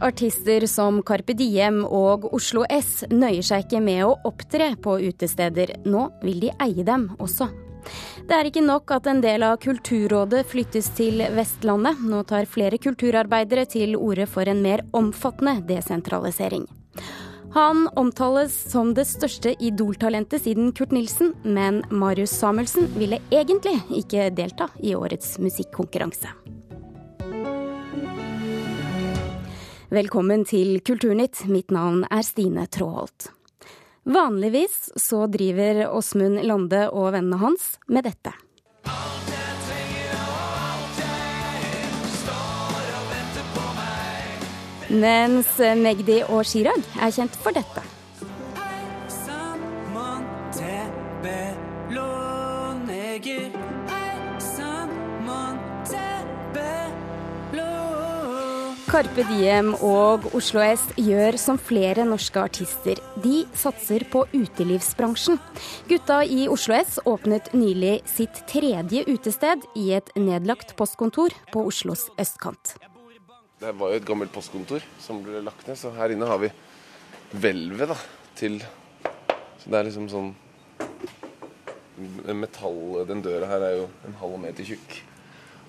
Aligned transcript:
Artister 0.00 0.64
som 0.66 1.02
Carpe 1.04 1.34
Diem 1.36 1.82
og 1.84 2.24
Oslo 2.34 2.64
S 2.72 3.04
nøyer 3.12 3.44
seg 3.44 3.66
ikke 3.66 3.82
med 3.84 4.04
å 4.06 4.14
opptre 4.28 4.72
på 4.80 4.96
utesteder, 5.10 5.74
nå 5.84 6.06
vil 6.24 6.40
de 6.46 6.54
eie 6.64 6.84
dem 6.86 7.10
også. 7.20 7.50
Det 8.28 8.36
er 8.36 8.48
ikke 8.48 8.62
nok 8.64 8.92
at 8.96 9.08
en 9.10 9.20
del 9.24 9.44
av 9.44 9.58
Kulturrådet 9.60 10.44
flyttes 10.48 10.90
til 10.96 11.22
Vestlandet. 11.36 12.00
Nå 12.04 12.22
tar 12.28 12.48
flere 12.48 12.78
kulturarbeidere 12.80 13.66
til 13.68 13.96
orde 13.96 14.28
for 14.28 14.48
en 14.48 14.62
mer 14.64 14.84
omfattende 14.96 15.58
desentralisering. 15.68 16.68
Han 17.56 17.88
omtales 17.98 18.54
som 18.70 18.92
det 18.94 19.08
største 19.10 19.56
Idol-talentet 19.58 20.44
siden 20.44 20.70
Kurt 20.76 20.94
Nilsen, 20.94 21.34
men 21.42 21.82
Marius 21.90 22.36
Samuelsen 22.38 22.86
ville 22.94 23.18
egentlig 23.34 23.74
ikke 24.04 24.28
delta 24.36 24.70
i 24.78 24.94
årets 24.94 25.34
musikkonkurranse. 25.42 26.30
Velkommen 29.90 30.44
til 30.46 30.76
Kulturnytt. 30.86 31.48
Mitt 31.50 31.72
navn 31.74 32.04
er 32.14 32.22
Stine 32.22 32.62
Tråholt. 32.70 33.32
Vanligvis 34.06 34.92
så 34.94 35.24
driver 35.26 35.80
Åsmund 35.90 36.38
Lande 36.46 36.84
og 36.94 37.08
vennene 37.16 37.40
hans 37.42 37.64
med 37.90 38.06
dette. 38.06 38.30
Mens 44.94 45.56
Magdi 45.82 46.20
og 46.22 46.46
Chirag 46.46 46.86
er 47.02 47.10
kjent 47.18 47.42
for 47.42 47.58
dette. 47.58 47.82
Carpe 58.90 59.22
Diem 59.28 59.68
og 59.86 60.24
Oslo 60.34 60.58
S 60.66 60.88
gjør 60.98 61.36
som 61.38 61.60
flere 61.62 62.02
norske 62.02 62.40
artister. 62.42 62.98
De 63.22 63.44
satser 63.54 64.02
på 64.10 64.24
utelivsbransjen. 64.34 65.38
Gutta 65.86 66.16
i 66.26 66.48
Oslo 66.50 66.74
S 66.74 66.96
åpnet 67.06 67.52
nylig 67.54 68.00
sitt 68.10 68.40
tredje 68.50 69.04
utested 69.06 69.62
i 69.78 69.92
et 69.94 70.10
nedlagt 70.18 70.74
postkontor 70.74 71.36
på 71.54 71.62
Oslos 71.70 72.08
østkant. 72.18 72.74
Det 73.62 73.70
var 73.78 73.94
jo 73.94 74.00
et 74.00 74.08
gammelt 74.08 74.34
postkontor 74.34 74.82
som 74.98 75.22
ble 75.22 75.38
lagt 75.46 75.70
ned, 75.70 75.78
så 75.78 75.94
her 75.94 76.10
inne 76.10 76.26
har 76.26 76.42
vi 76.42 76.50
hvelvet 77.30 77.94
til 78.34 78.58
Så 79.60 79.70
det 79.70 79.78
er 79.78 79.86
liksom 79.86 80.10
sånn 80.10 80.32
Metall 82.34 83.04
Den 83.06 83.22
døra 83.22 83.52
her 83.52 83.68
er 83.68 83.76
jo 83.84 83.86
en 84.08 84.18
halv 84.18 84.40
meter 84.48 84.66
tjukk. 84.66 85.04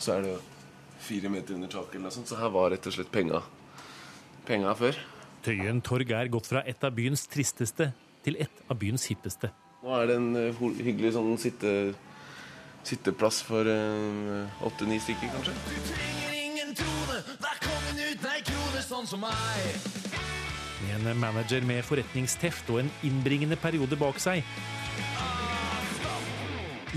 Så 0.02 0.16
er 0.16 0.26
det 0.26 0.34
jo 0.34 0.42
fire 1.02 1.32
meter 1.34 1.58
under 1.58 1.72
taket 1.72 1.98
eller 1.98 2.08
noe 2.10 2.16
sånt. 2.16 2.30
Så 2.30 2.40
her 2.40 2.52
var 2.54 2.72
rett 2.74 2.88
og 2.88 2.96
slett 2.96 3.12
penga, 3.14 3.42
penga 4.48 4.74
før. 4.78 5.00
Tøyen 5.46 5.82
torg 5.86 6.14
er 6.14 6.30
gått 6.32 6.50
fra 6.52 6.62
et 6.70 6.84
av 6.86 6.94
byens 6.96 7.26
tristeste 7.30 7.92
til 8.26 8.38
et 8.42 8.64
av 8.70 8.78
byens 8.78 9.08
hippeste. 9.10 9.50
Nå 9.82 9.96
er 9.98 10.12
det 10.12 10.18
en 10.20 10.32
uh, 10.38 10.66
hyggelig 10.78 11.16
sånn 11.16 11.32
sitte, 11.42 11.72
sitteplass 12.86 13.42
for 13.48 13.66
åtte-ni 13.66 15.00
uh, 15.00 15.06
stykker, 15.08 15.32
kanskje. 15.34 15.56
Du 15.66 15.88
trenger 15.90 16.36
ingen 16.38 16.76
trone, 16.78 17.18
vær 17.42 17.58
kongen 17.66 18.04
ut, 18.04 18.28
nei 18.28 18.38
krone 18.46 18.86
sånn 18.86 19.10
som 19.10 19.26
meg. 19.26 19.90
Med 20.86 21.10
en 21.10 21.18
manager 21.22 21.66
med 21.66 21.82
forretningsteft 21.86 22.70
og 22.74 22.84
en 22.84 22.94
innbringende 23.06 23.58
periode 23.62 23.98
bak 23.98 24.22
seg 24.22 24.46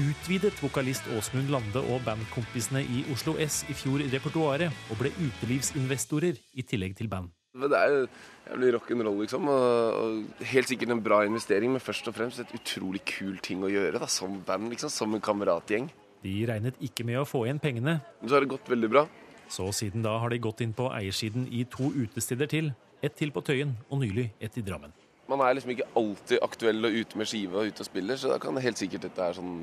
utvidet 0.00 0.56
vokalist 0.62 1.06
Åsmund 1.14 1.50
Lande 1.52 1.80
og 1.92 2.02
bandkompisene 2.06 2.82
i 2.82 3.04
Oslo 3.12 3.36
S 3.42 3.62
i 3.70 3.76
fjor 3.76 4.02
repertoaret, 4.12 4.72
og 4.90 4.98
ble 4.98 5.12
utelivsinvestorer 5.14 6.38
i 6.54 6.64
tillegg 6.66 6.96
til 6.98 7.10
band. 7.12 7.30
Det 7.54 7.78
er 7.78 7.92
jo 7.92 8.00
jævlig 8.48 8.72
rock'n'roll, 8.74 9.20
liksom. 9.22 9.50
Og, 9.52 10.24
helt 10.50 10.70
sikkert 10.70 10.90
en 10.90 11.02
bra 11.04 11.20
investering, 11.26 11.70
men 11.70 11.82
først 11.82 12.10
og 12.10 12.16
fremst 12.16 12.42
et 12.42 12.56
utrolig 12.56 13.04
kul 13.06 13.38
ting 13.38 13.62
å 13.62 13.70
gjøre 13.70 14.02
da, 14.02 14.10
som 14.10 14.40
band, 14.46 14.72
liksom. 14.74 14.90
Som 14.90 15.14
en 15.14 15.22
kameratgjeng. 15.22 15.86
De 16.24 16.34
regnet 16.50 16.80
ikke 16.82 17.06
med 17.06 17.20
å 17.20 17.28
få 17.28 17.44
igjen 17.46 17.62
pengene. 17.62 18.00
Men 18.20 18.32
så 18.32 18.38
har 18.38 18.46
det 18.46 18.50
gått 18.56 18.72
veldig 18.72 18.90
bra. 18.90 19.06
Så 19.46 19.68
siden 19.76 20.02
da 20.02 20.16
har 20.18 20.34
de 20.34 20.42
gått 20.42 20.64
inn 20.64 20.74
på 20.74 20.90
eiersiden 20.90 21.46
i 21.52 21.62
to 21.70 21.92
utesteder 21.94 22.50
til. 22.50 22.74
Ett 23.04 23.14
til 23.20 23.30
på 23.30 23.44
Tøyen, 23.44 23.76
og 23.92 24.02
nylig 24.02 24.32
ett 24.42 24.58
i 24.58 24.64
Drammen 24.64 24.94
man 25.30 25.42
er 25.44 25.56
liksom 25.56 25.74
ikke 25.74 25.90
alltid 25.96 26.42
aktuell 26.44 26.88
og 26.88 26.96
ute 27.00 27.20
med 27.20 27.28
skive 27.30 27.60
og 27.60 27.70
ute 27.70 27.84
og 27.84 27.88
spiller, 27.88 28.18
så 28.20 28.32
da 28.32 28.40
kan 28.42 28.56
det 28.56 28.64
helt 28.66 28.80
sikkert 28.80 29.06
dette 29.06 29.28
her 29.28 29.36
sånn 29.38 29.54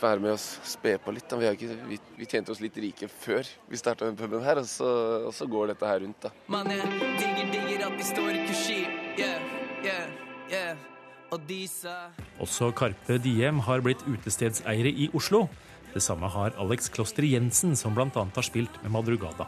være 0.00 0.22
med 0.22 0.32
og 0.32 0.40
spe 0.40 0.94
på 1.02 1.12
litt. 1.14 1.32
Vi, 1.40 1.48
ikke, 1.56 1.78
vi, 1.88 1.98
vi, 2.16 2.28
tjente 2.28 2.52
oss 2.54 2.60
litt 2.62 2.76
rike 2.80 3.08
før 3.10 3.48
vi 3.68 3.80
starta 3.80 4.08
den 4.08 4.18
puben 4.18 4.44
her, 4.44 4.60
og 4.62 4.68
så, 4.68 4.90
og 5.28 5.34
så, 5.36 5.48
går 5.50 5.74
dette 5.74 5.88
her 5.88 6.00
rundt, 6.04 6.20
da. 6.24 6.32
Man, 6.52 6.70
jeg 6.72 6.86
digger, 7.20 7.50
digger 7.54 7.86
at 7.88 7.98
vi 7.98 8.06
står 8.08 8.30
i 8.36 8.44
kursiv, 8.48 8.94
yeah, 9.20 9.50
yeah, 9.84 10.14
yeah. 10.52 10.86
Og 11.30 11.42
disse 11.46 11.90
Også 12.42 12.72
Karpe 12.74 13.20
Diem 13.22 13.60
har 13.62 13.82
blitt 13.84 14.00
utestedseiere 14.08 14.90
i 14.90 15.06
Oslo. 15.14 15.44
Det 15.94 16.02
samme 16.02 16.26
har 16.30 16.56
Alex 16.58 16.90
Kloster 16.90 17.26
Jensen, 17.26 17.76
som 17.78 17.94
bl.a. 17.94 18.08
har 18.10 18.46
spilt 18.46 18.80
med 18.82 18.94
Madrugada. 18.94 19.46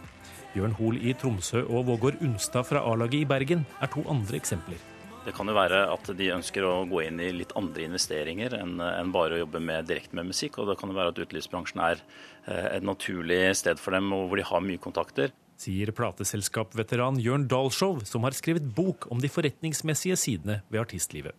Bjørn 0.53 0.75
Hoel 0.77 0.99
i 1.01 1.15
Tromsø 1.17 1.63
og 1.65 1.87
Vågård 1.89 2.19
Unstad 2.21 2.67
fra 2.69 2.83
A-laget 2.85 3.23
i 3.23 3.29
Bergen 3.29 3.63
er 3.81 3.89
to 3.89 4.03
andre 4.13 4.37
eksempler. 4.37 4.81
Det 5.25 5.33
kan 5.33 5.49
jo 5.49 5.55
være 5.57 5.85
at 5.89 6.11
de 6.19 6.27
ønsker 6.35 6.67
å 6.67 6.73
gå 6.91 7.05
inn 7.07 7.21
i 7.23 7.31
litt 7.33 7.55
andre 7.57 7.87
investeringer 7.87 8.57
enn 8.59 9.12
bare 9.15 9.39
å 9.39 9.41
jobbe 9.45 9.62
med, 9.62 9.87
direkte 9.89 10.19
med 10.19 10.29
musikk. 10.29 10.59
Og 10.59 10.69
det 10.69 10.77
kan 10.81 10.91
jo 10.91 10.99
være 10.99 11.15
at 11.15 11.21
utelivsbransjen 11.23 11.81
er 11.87 12.03
eh, 12.03 12.67
et 12.75 12.85
naturlig 12.85 13.39
sted 13.57 13.81
for 13.81 13.97
dem, 13.97 14.11
og 14.12 14.27
hvor 14.29 14.43
de 14.43 14.49
har 14.51 14.65
mye 14.67 14.83
kontakter. 14.83 15.33
Sier 15.62 15.95
plateselskapveteran 15.95 17.23
Jørn 17.23 17.47
Dahlshow, 17.49 18.03
som 18.09 18.27
har 18.27 18.37
skrevet 18.37 18.67
bok 18.77 19.07
om 19.15 19.23
de 19.23 19.31
forretningsmessige 19.31 20.19
sidene 20.21 20.61
ved 20.69 20.83
artistlivet. 20.83 21.39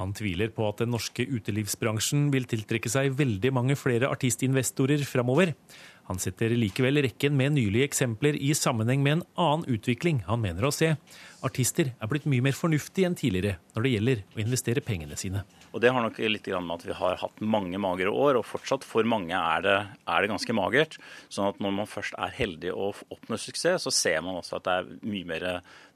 Han 0.00 0.14
tviler 0.16 0.48
på 0.54 0.64
at 0.64 0.80
den 0.80 0.94
norske 0.94 1.26
utelivsbransjen 1.28 2.30
vil 2.32 2.46
tiltrekke 2.48 2.88
seg 2.88 3.12
veldig 3.18 3.50
mange 3.52 3.76
flere 3.76 4.08
artistinvestorer 4.08 5.04
framover. 5.04 5.52
Han 6.10 6.18
setter 6.18 6.50
likevel 6.58 6.98
rekken 7.04 7.36
med 7.38 7.52
nylige 7.54 7.86
eksempler 7.86 8.34
i 8.34 8.48
sammenheng 8.58 8.98
med 9.04 9.12
en 9.12 9.20
annen 9.38 9.68
utvikling 9.70 10.24
han 10.26 10.40
mener 10.42 10.64
å 10.66 10.72
se. 10.74 10.88
Artister 11.46 11.92
er 11.92 12.08
blitt 12.10 12.24
mye 12.26 12.42
mer 12.42 12.56
fornuftige 12.58 13.06
enn 13.06 13.14
tidligere 13.14 13.60
når 13.76 13.84
det 13.86 13.92
gjelder 13.92 14.22
å 14.34 14.40
investere 14.42 14.82
pengene 14.82 15.18
sine. 15.20 15.44
Og 15.70 15.78
Det 15.84 15.92
har 15.94 16.02
nok 16.02 16.18
litt 16.18 16.48
med 16.50 16.74
at 16.74 16.86
vi 16.88 16.96
har 16.98 17.20
hatt 17.20 17.38
mange 17.38 17.78
magre 17.78 18.10
år, 18.10 18.40
og 18.40 18.48
fortsatt 18.48 18.82
for 18.82 19.06
mange 19.06 19.38
er 19.38 19.62
det, 19.62 19.76
er 20.10 20.26
det 20.26 20.32
ganske 20.32 20.56
magert. 20.58 20.98
Sånn 21.30 21.52
at 21.52 21.62
når 21.62 21.76
man 21.78 21.90
først 21.92 22.18
er 22.18 22.34
heldig 22.40 22.74
og 22.74 23.04
oppnår 23.14 23.38
suksess, 23.44 23.86
så 23.86 23.94
ser 23.94 24.18
man 24.26 24.40
også 24.40 24.58
at 24.58 24.66
det 24.66 24.74
er 24.80 24.90
mye 25.06 25.30
mer 25.30 25.46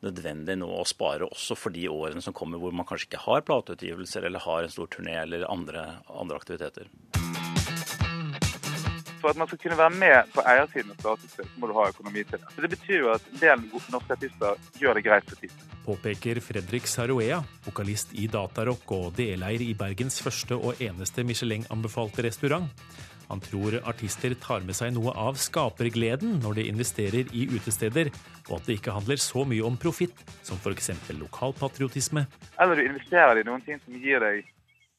nødvendig 0.07 0.61
nå 0.63 0.71
å 0.79 0.87
spare 0.87 1.27
også 1.27 1.59
for 1.59 1.75
de 1.75 1.89
årene 1.91 2.23
som 2.23 2.37
kommer 2.37 2.63
hvor 2.63 2.71
man 2.71 2.87
kanskje 2.87 3.11
ikke 3.11 3.25
har 3.27 3.43
plateutgivelser 3.51 4.31
eller 4.31 4.47
har 4.47 4.63
en 4.63 4.77
stor 4.79 4.95
turné 4.95 5.19
eller 5.25 5.49
andre, 5.51 5.89
andre 6.07 6.39
aktiviteter 6.39 6.87
for 9.25 9.33
at 9.33 9.41
man 9.41 9.49
skal 9.49 9.61
kunne 9.63 9.79
være 9.79 9.97
med 9.97 10.33
på 10.35 10.43
eiersiden 10.45 10.93
av 10.93 11.23
så 11.25 11.47
må 11.57 11.71
du 11.71 11.73
ha 11.79 11.87
økonomi 11.89 12.27
til 12.29 12.43
det. 12.43 12.51
Så 12.53 12.65
Det 12.65 12.71
betyr 12.75 12.99
jo 12.99 13.13
at 13.15 13.31
en 13.33 13.41
del 13.41 13.65
norske 13.73 14.19
artister 14.19 14.61
gjør 14.83 14.99
det 14.99 15.05
greit 15.07 15.31
for 15.31 15.41
tiden. 15.41 15.71
Påpeker 15.85 16.41
Fredrik 16.45 16.87
Saroea, 16.89 17.41
vokalist 17.65 18.13
i 18.21 18.29
Datarock 18.29 18.93
og 18.93 19.17
deleier 19.17 19.65
i 19.65 19.73
Bergens 19.77 20.21
første 20.25 20.57
og 20.57 20.81
eneste 20.85 21.25
Michelin-anbefalte 21.25 22.25
restaurant. 22.29 22.69
Han 23.31 23.41
tror 23.41 23.79
artister 23.89 24.35
tar 24.37 24.65
med 24.69 24.77
seg 24.77 24.93
noe 24.93 25.15
av 25.17 25.39
skapergleden 25.41 26.39
når 26.45 26.59
de 26.61 26.67
investerer 26.69 27.31
i 27.33 27.47
utesteder, 27.49 28.13
og 28.51 28.59
at 28.59 28.69
det 28.69 28.79
ikke 28.79 28.97
handler 28.97 29.21
så 29.21 29.47
mye 29.49 29.65
om 29.65 29.79
profitt 29.81 30.21
som 30.45 30.61
f.eks. 30.61 30.93
lokalpatriotisme. 31.17 32.27
Eller 32.61 32.77
du 32.77 32.85
investerer 32.85 33.41
i 33.41 33.47
noen 33.49 33.65
ting 33.65 33.81
som 33.81 33.97
gir 33.97 34.21
deg 34.21 34.45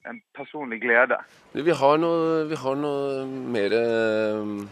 en 0.09 0.21
personlig 0.35 0.81
glede. 0.83 1.17
Vi 1.53 1.77
har 1.81 1.99
noe, 2.01 2.43
vi 2.49 2.59
har 2.61 2.77
noe 2.77 3.25
mer 3.25 3.73
uh, 3.73 4.65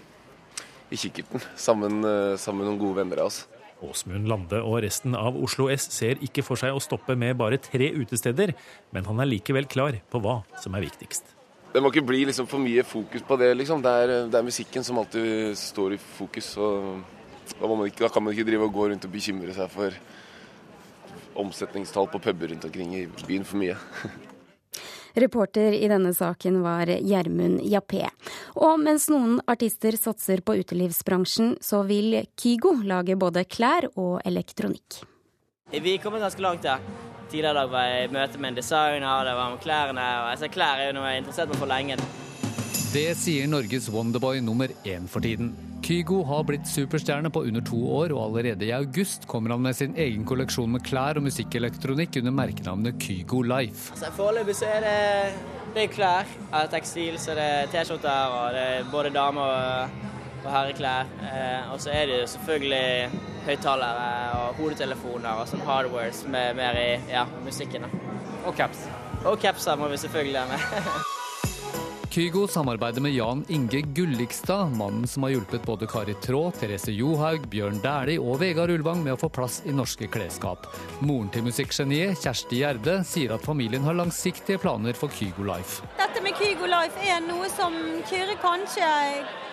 i 0.94 1.00
kikkerten, 1.00 1.42
sammen, 1.58 2.04
sammen 2.38 2.64
med 2.64 2.72
noen 2.72 2.82
gode 2.82 3.02
venner 3.02 3.24
av 3.24 3.32
oss. 3.32 3.44
Åsmund 3.84 4.30
Lande 4.32 4.62
og 4.64 4.82
resten 4.86 5.16
av 5.18 5.36
Oslo 5.36 5.68
S 5.74 5.90
ser 5.94 6.22
ikke 6.24 6.44
for 6.46 6.60
seg 6.60 6.76
å 6.76 6.82
stoppe 6.84 7.16
med 7.20 7.38
bare 7.40 7.60
tre 7.62 7.90
utesteder, 7.96 8.54
men 8.96 9.08
han 9.10 9.20
er 9.20 9.32
likevel 9.32 9.68
klar 9.70 9.98
på 10.12 10.22
hva 10.24 10.42
som 10.64 10.76
er 10.78 10.86
viktigst. 10.86 11.34
Det 11.74 11.82
må 11.82 11.90
ikke 11.90 12.06
bli 12.06 12.22
liksom 12.30 12.46
for 12.50 12.62
mye 12.62 12.84
fokus 12.86 13.24
på 13.26 13.38
det. 13.42 13.50
Liksom. 13.58 13.82
Det, 13.82 13.92
er, 14.04 14.12
det, 14.30 14.38
er, 14.38 14.46
musikken 14.46 14.86
som 14.86 15.00
alltid 15.02 15.58
står 15.58 15.96
i 15.96 15.98
fokus. 15.98 16.52
Og 16.62 17.02
da, 17.58 17.70
ikke, 17.88 18.04
da, 18.04 18.12
kan 18.14 18.22
man 18.22 18.36
ikke 18.36 18.46
drive 18.52 18.68
og 18.68 18.76
gå 18.76 18.92
rundt 18.92 19.08
og 19.08 19.14
bekymre 19.14 19.56
seg 19.58 19.72
for 19.74 19.98
omsetningstall 21.42 22.12
på 22.14 22.22
puber 22.22 22.54
rundt 22.54 22.70
omkring 22.70 22.94
i 23.00 23.08
byen 23.26 23.48
for 23.48 23.58
mye. 23.64 23.80
Reporter 25.14 25.76
i 25.78 25.88
denne 25.88 26.14
saken 26.14 26.62
var 26.64 26.90
Gjermund 26.90 27.62
Jappé. 27.70 28.08
Og 28.56 28.80
mens 28.82 29.08
noen 29.14 29.40
artister 29.48 29.98
satser 30.00 30.42
på 30.42 30.56
utelivsbransjen, 30.62 31.58
så 31.62 31.84
vil 31.86 32.24
Kygo 32.40 32.76
lage 32.84 33.18
både 33.20 33.46
klær 33.46 33.90
og 33.94 34.22
elektronikk. 34.26 35.04
Vi 35.74 35.98
kommer 35.98 36.22
ganske 36.22 36.42
langt, 36.42 36.66
ja. 36.66 36.80
Tidligere 37.30 37.54
i 37.54 37.60
dag 37.62 37.70
var 37.72 37.86
jeg 37.90 38.08
i 38.08 38.14
møte 38.14 38.42
med 38.42 38.52
en 38.52 38.58
designer, 38.60 39.26
det 39.26 39.36
var 39.38 39.52
om 39.52 39.60
klærne. 39.62 40.08
og 40.24 40.30
jeg 40.34 40.42
ser 40.44 40.54
Klær 40.54 40.82
er 40.82 40.92
jo 40.92 40.98
noe 40.98 41.08
jeg 41.08 41.16
har 41.16 41.22
interessert 41.24 41.50
meg 41.50 41.62
for 41.62 41.72
lenge. 41.72 41.98
Det 42.94 43.08
sier 43.18 43.48
Norges 43.50 43.90
Wonderboy 43.90 44.42
nummer 44.42 44.70
én 44.86 45.08
for 45.10 45.20
tiden. 45.20 45.73
Kygo 45.84 46.22
har 46.24 46.46
blitt 46.48 46.68
superstjerne 46.70 47.28
på 47.34 47.42
under 47.44 47.64
to 47.68 47.78
år, 47.98 48.14
og 48.16 48.30
allerede 48.30 48.64
i 48.70 48.72
august 48.72 49.28
kommer 49.28 49.52
han 49.52 49.66
med 49.66 49.76
sin 49.76 49.98
egen 50.00 50.24
kolleksjon 50.28 50.72
med 50.72 50.84
klær 50.88 51.20
og 51.20 51.26
musikkelektronikk 51.26 52.22
under 52.22 52.32
merkenavnet 52.38 52.96
Kygo 53.04 53.42
Life. 53.44 53.92
Altså, 53.92 54.12
Foreløpig 54.16 54.56
så 54.56 54.70
er 54.78 54.86
det, 54.86 54.96
det 55.76 55.84
er 55.84 55.92
klær. 55.92 56.32
Av 56.56 56.70
tekstil, 56.72 57.20
så 57.20 57.36
det 57.36 57.48
er 57.58 57.72
T-skjorter 57.74 58.38
og 58.38 58.56
det 58.56 58.66
er 58.78 58.92
både 58.94 59.12
dame- 59.16 59.44
og, 59.44 59.98
og 60.46 60.50
herreklær. 60.56 61.12
Eh, 61.28 61.74
og 61.74 61.82
så 61.84 61.92
er 61.92 62.08
det 62.08 62.22
jo 62.22 62.30
selvfølgelig 62.38 63.20
høyttalere 63.44 64.14
og 64.40 64.62
hodetelefoner 64.62 65.42
og 65.42 65.50
sånn 65.52 65.66
hardware 65.68 66.14
som 66.16 66.40
er 66.40 66.56
mer 66.56 66.80
i 66.80 66.92
ja, 67.12 67.26
musikken. 67.44 67.84
da. 67.84 68.16
Og 68.48 68.56
caps. 68.56 68.88
Og 69.26 69.36
capser 69.40 69.76
må 69.80 69.92
vi 69.92 70.00
selvfølgelig 70.00 70.40
ha 70.40 70.48
med. 70.56 71.12
Kygo 72.14 72.48
samarbeider 72.48 73.02
med 73.02 73.12
Jan 73.12 73.46
Inge 73.48 73.82
Gullikstad, 73.82 74.66
mannen 74.78 75.08
som 75.08 75.24
har 75.24 75.32
hjulpet 75.34 75.64
både 75.66 75.88
Kari 75.90 76.14
Traa, 76.22 76.52
Therese 76.52 76.92
Johaug, 76.94 77.48
Bjørn 77.50 77.80
Dæhlie 77.82 78.22
og 78.22 78.36
Vegard 78.38 78.70
Ulvang 78.70 79.00
med 79.02 79.16
å 79.16 79.18
få 79.18 79.32
plass 79.34 79.56
i 79.66 79.74
norske 79.74 80.06
klesskap. 80.14 80.68
Moren 81.02 81.32
til 81.34 81.42
musikkgeniet, 81.48 82.22
Kjersti 82.22 82.60
Gjerde, 82.60 83.00
sier 83.10 83.34
at 83.34 83.42
familien 83.42 83.82
har 83.88 83.98
langsiktige 83.98 84.62
planer 84.62 84.94
for 84.94 85.10
Kygo 85.10 85.48
Life. 85.48 85.82
Dette 85.98 86.22
med 86.22 86.38
Kygo 86.38 86.70
Life 86.70 87.02
er 87.02 87.24
noe 87.26 87.50
som 87.56 87.74
Kyrre 88.12 88.38
kanskje 88.44 88.90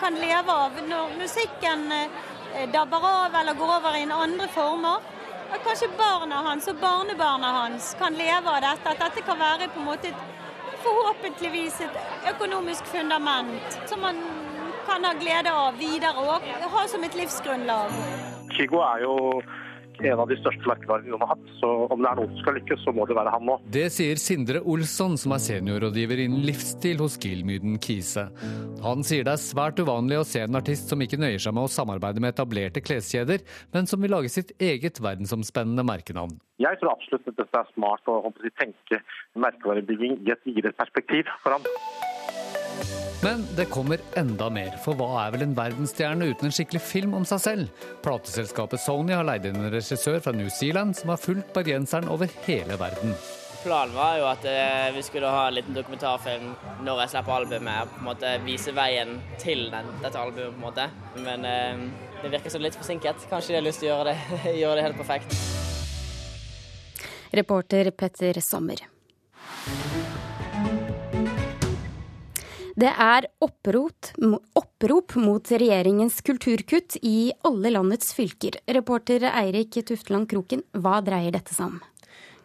kan 0.03 0.21
leve 0.21 0.59
av 0.67 0.77
når 0.91 1.15
musikken 1.23 1.87
eh, 1.97 2.67
dabber 2.75 3.07
av 3.09 3.39
eller 3.41 3.57
går 3.57 3.73
over 3.79 3.97
i 3.97 4.05
en 4.05 4.13
andre 4.19 4.51
former. 4.53 5.09
At 5.49 5.65
kanskje 5.65 5.89
barna 5.97 6.45
hans 6.51 6.69
og 6.69 6.77
barnebarna 6.85 7.55
hans 7.57 7.95
kan 7.97 8.21
leve 8.21 8.53
av 8.53 8.61
dette. 8.69 8.93
At 8.93 9.01
dette 9.07 9.25
kan 9.25 9.41
være 9.41 9.73
på 9.73 9.81
en 9.81 9.89
måte 9.89 10.13
et 10.13 10.40
forhåpentligvis 10.85 11.81
et 11.87 11.99
økonomisk 12.35 12.87
fundament 12.93 13.81
som 13.87 14.01
man 14.07 14.21
kan 14.87 15.05
ha 15.05 15.13
glede 15.21 15.53
av 15.53 15.79
videre 15.79 16.25
og 16.25 16.47
ha 16.75 16.87
som 16.89 17.05
et 17.05 17.17
livsgrunnlag. 17.19 17.93
Kygo 18.57 18.81
er 18.85 19.05
jo 19.05 19.17
en 20.07 20.23
av 20.23 20.31
de 20.31 20.37
største 20.41 20.69
merkevarene 20.69 21.13
noen 21.13 21.25
har 21.25 21.33
hatt, 21.35 21.47
så 21.61 21.71
om 21.93 22.03
det 22.03 22.11
er 22.11 22.21
noen 22.21 22.33
som 22.33 22.43
skal 22.43 22.57
lykkes, 22.59 22.83
så 22.85 22.95
må 22.97 23.07
det 23.09 23.17
være 23.19 23.33
han 23.35 23.47
nå. 23.49 23.57
Det 23.77 23.87
sier 23.95 24.21
Sindre 24.21 24.63
Olsson, 24.63 25.17
som 25.21 25.35
er 25.37 25.43
seniorrådgiver 25.45 26.25
innen 26.25 26.45
livsstil 26.47 27.03
hos 27.03 27.19
Gilmyden 27.21 27.79
Kise. 27.83 28.29
Han 28.85 29.05
sier 29.07 29.27
det 29.27 29.35
er 29.37 29.43
svært 29.43 29.81
uvanlig 29.83 30.21
å 30.21 30.27
se 30.29 30.45
en 30.45 30.61
artist 30.61 30.93
som 30.93 31.03
ikke 31.05 31.21
nøyer 31.21 31.43
seg 31.43 31.57
med 31.57 31.69
å 31.69 31.73
samarbeide 31.73 32.23
med 32.23 32.35
etablerte 32.35 32.85
kleskjeder, 32.85 33.45
men 33.75 33.91
som 33.91 34.03
vil 34.03 34.15
lage 34.17 34.33
sitt 34.33 34.55
eget 34.61 35.03
verdensomspennende 35.03 35.87
merkenavn. 35.87 36.39
Jeg 36.61 36.77
tror 36.81 36.93
absolutt 36.93 37.29
at 37.31 37.41
dette 37.41 37.61
er 37.63 37.75
smart 37.75 38.09
å 38.13 38.21
tenke 38.61 39.01
merkevarebygging 39.41 40.21
i 40.27 40.33
et 40.35 40.49
videre 40.49 40.77
perspektiv 40.77 41.29
for 41.45 41.57
ham. 41.57 42.10
Men 43.23 43.47
det 43.57 43.65
kommer 43.65 44.01
enda 44.17 44.47
mer, 44.51 44.77
for 44.81 44.97
hva 44.97 45.27
er 45.27 45.35
vel 45.35 45.43
en 45.45 45.57
verdensstjerne 45.57 46.31
uten 46.31 46.49
en 46.49 46.55
skikkelig 46.57 46.81
film 46.81 47.13
om 47.19 47.27
seg 47.29 47.43
selv? 47.45 47.83
Plateselskapet 48.01 48.81
Sony 48.81 49.13
har 49.13 49.27
leid 49.29 49.45
inn 49.45 49.59
en 49.61 49.69
regissør 49.75 50.23
fra 50.25 50.33
New 50.33 50.49
Zealand 50.49 50.97
som 50.97 51.13
har 51.13 51.21
fulgt 51.21 51.53
bergenseren 51.53 52.09
over 52.09 52.33
hele 52.47 52.79
verden. 52.81 53.13
Planen 53.61 53.93
var 53.93 54.15
jo 54.17 54.25
at 54.25 54.47
eh, 54.49 54.89
vi 54.95 55.03
skulle 55.05 55.29
ha 55.29 55.43
en 55.51 55.59
liten 55.59 55.77
dokumentarfilm 55.77 56.55
når 56.87 57.03
jeg 57.03 57.13
slipper 57.13 57.35
albumet. 57.37 57.91
på 57.93 58.01
en 58.01 58.09
måte 58.09 58.31
Vise 58.47 58.73
veien 58.73 59.19
til 59.43 59.67
den, 59.69 59.91
dette 60.01 60.17
albumet, 60.17 60.55
på 60.55 60.57
en 60.57 60.65
måte. 60.65 60.89
Men 61.21 61.45
eh, 61.45 61.85
det 62.23 62.33
virker 62.33 62.57
som 62.57 62.65
litt 62.65 62.79
forsinket. 62.81 63.29
Kanskje 63.29 63.53
de 63.53 63.61
har 63.61 63.67
lyst 63.69 63.85
til 63.85 63.91
å 63.91 63.99
gjøre 63.99 64.15
det, 64.15 64.55
gjøre 64.63 64.81
det 64.81 64.87
helt 64.89 65.03
perfekt. 65.03 65.37
Reporter 67.37 67.93
Petter 67.93 68.41
Sommer. 68.41 68.81
Det 72.81 72.89
er 72.89 73.27
opprot, 73.45 74.13
opprop 74.57 75.13
mot 75.21 75.51
regjeringens 75.53 76.23
kulturkutt 76.25 76.97
i 77.05 77.33
alle 77.45 77.75
landets 77.75 78.15
fylker. 78.17 78.57
Reporter 78.73 79.27
Eirik 79.29 79.77
Tufteland 79.91 80.31
Kroken, 80.31 80.63
hva 80.73 81.03
dreier 81.05 81.35
dette 81.35 81.53
seg 81.53 81.75
om? 81.75 81.83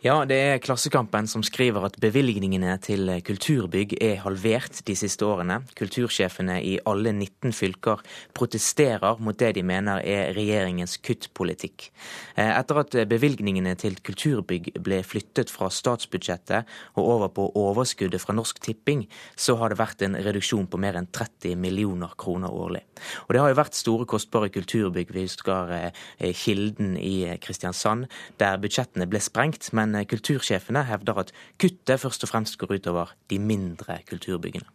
Ja, 0.06 0.20
det 0.22 0.36
er 0.38 0.60
Klassekampen 0.62 1.26
som 1.26 1.42
skriver 1.42 1.88
at 1.88 1.96
bevilgningene 1.98 2.76
til 2.78 3.10
kulturbygg 3.26 3.96
er 4.06 4.20
halvert 4.22 4.84
de 4.86 4.94
siste 4.94 5.26
årene. 5.26 5.64
Kultursjefene 5.80 6.60
i 6.62 6.76
alle 6.86 7.10
19 7.10 7.56
fylker 7.58 8.04
protesterer 8.38 9.18
mot 9.18 9.40
det 9.40 9.56
de 9.58 9.64
mener 9.66 10.04
er 10.06 10.36
regjeringens 10.38 11.00
kuttpolitikk. 11.02 11.88
Eh, 12.36 12.52
etter 12.52 12.82
at 12.84 12.98
bevilgningene 13.10 13.74
til 13.82 13.98
kulturbygg 14.06 14.76
ble 14.86 15.00
flyttet 15.02 15.50
fra 15.50 15.72
statsbudsjettet 15.74 16.70
og 16.94 17.02
over 17.16 17.34
på 17.40 17.48
overskuddet 17.64 18.22
fra 18.22 18.38
Norsk 18.38 18.62
Tipping, 18.62 19.08
så 19.34 19.58
har 19.58 19.74
det 19.74 19.80
vært 19.82 20.06
en 20.06 20.20
reduksjon 20.22 20.70
på 20.70 20.84
mer 20.86 21.02
enn 21.02 21.10
30 21.10 21.58
millioner 21.58 22.14
kroner 22.14 22.54
årlig. 22.54 22.84
Og 23.26 23.34
det 23.34 23.42
har 23.42 23.50
jo 23.50 23.58
vært 23.64 23.82
store, 23.82 24.06
kostbare 24.06 24.54
kulturbygg. 24.54 25.18
Vi 25.18 25.26
husker 25.26 25.74
eh, 25.80 26.30
Kilden 26.46 26.94
i 26.94 27.40
Kristiansand, 27.42 28.06
der 28.38 28.62
budsjettene 28.62 29.10
ble 29.10 29.26
sprengt. 29.32 29.74
men 29.74 29.95
kultursjefene 30.10 30.84
hevder 30.90 31.22
at 31.24 31.32
kuttet 31.62 32.02
først 32.02 32.26
og 32.28 32.32
fremst 32.32 32.58
går 32.60 32.76
utover 32.80 33.14
de 33.32 33.40
mindre 33.40 34.02
kulturbyggene. 34.10 34.68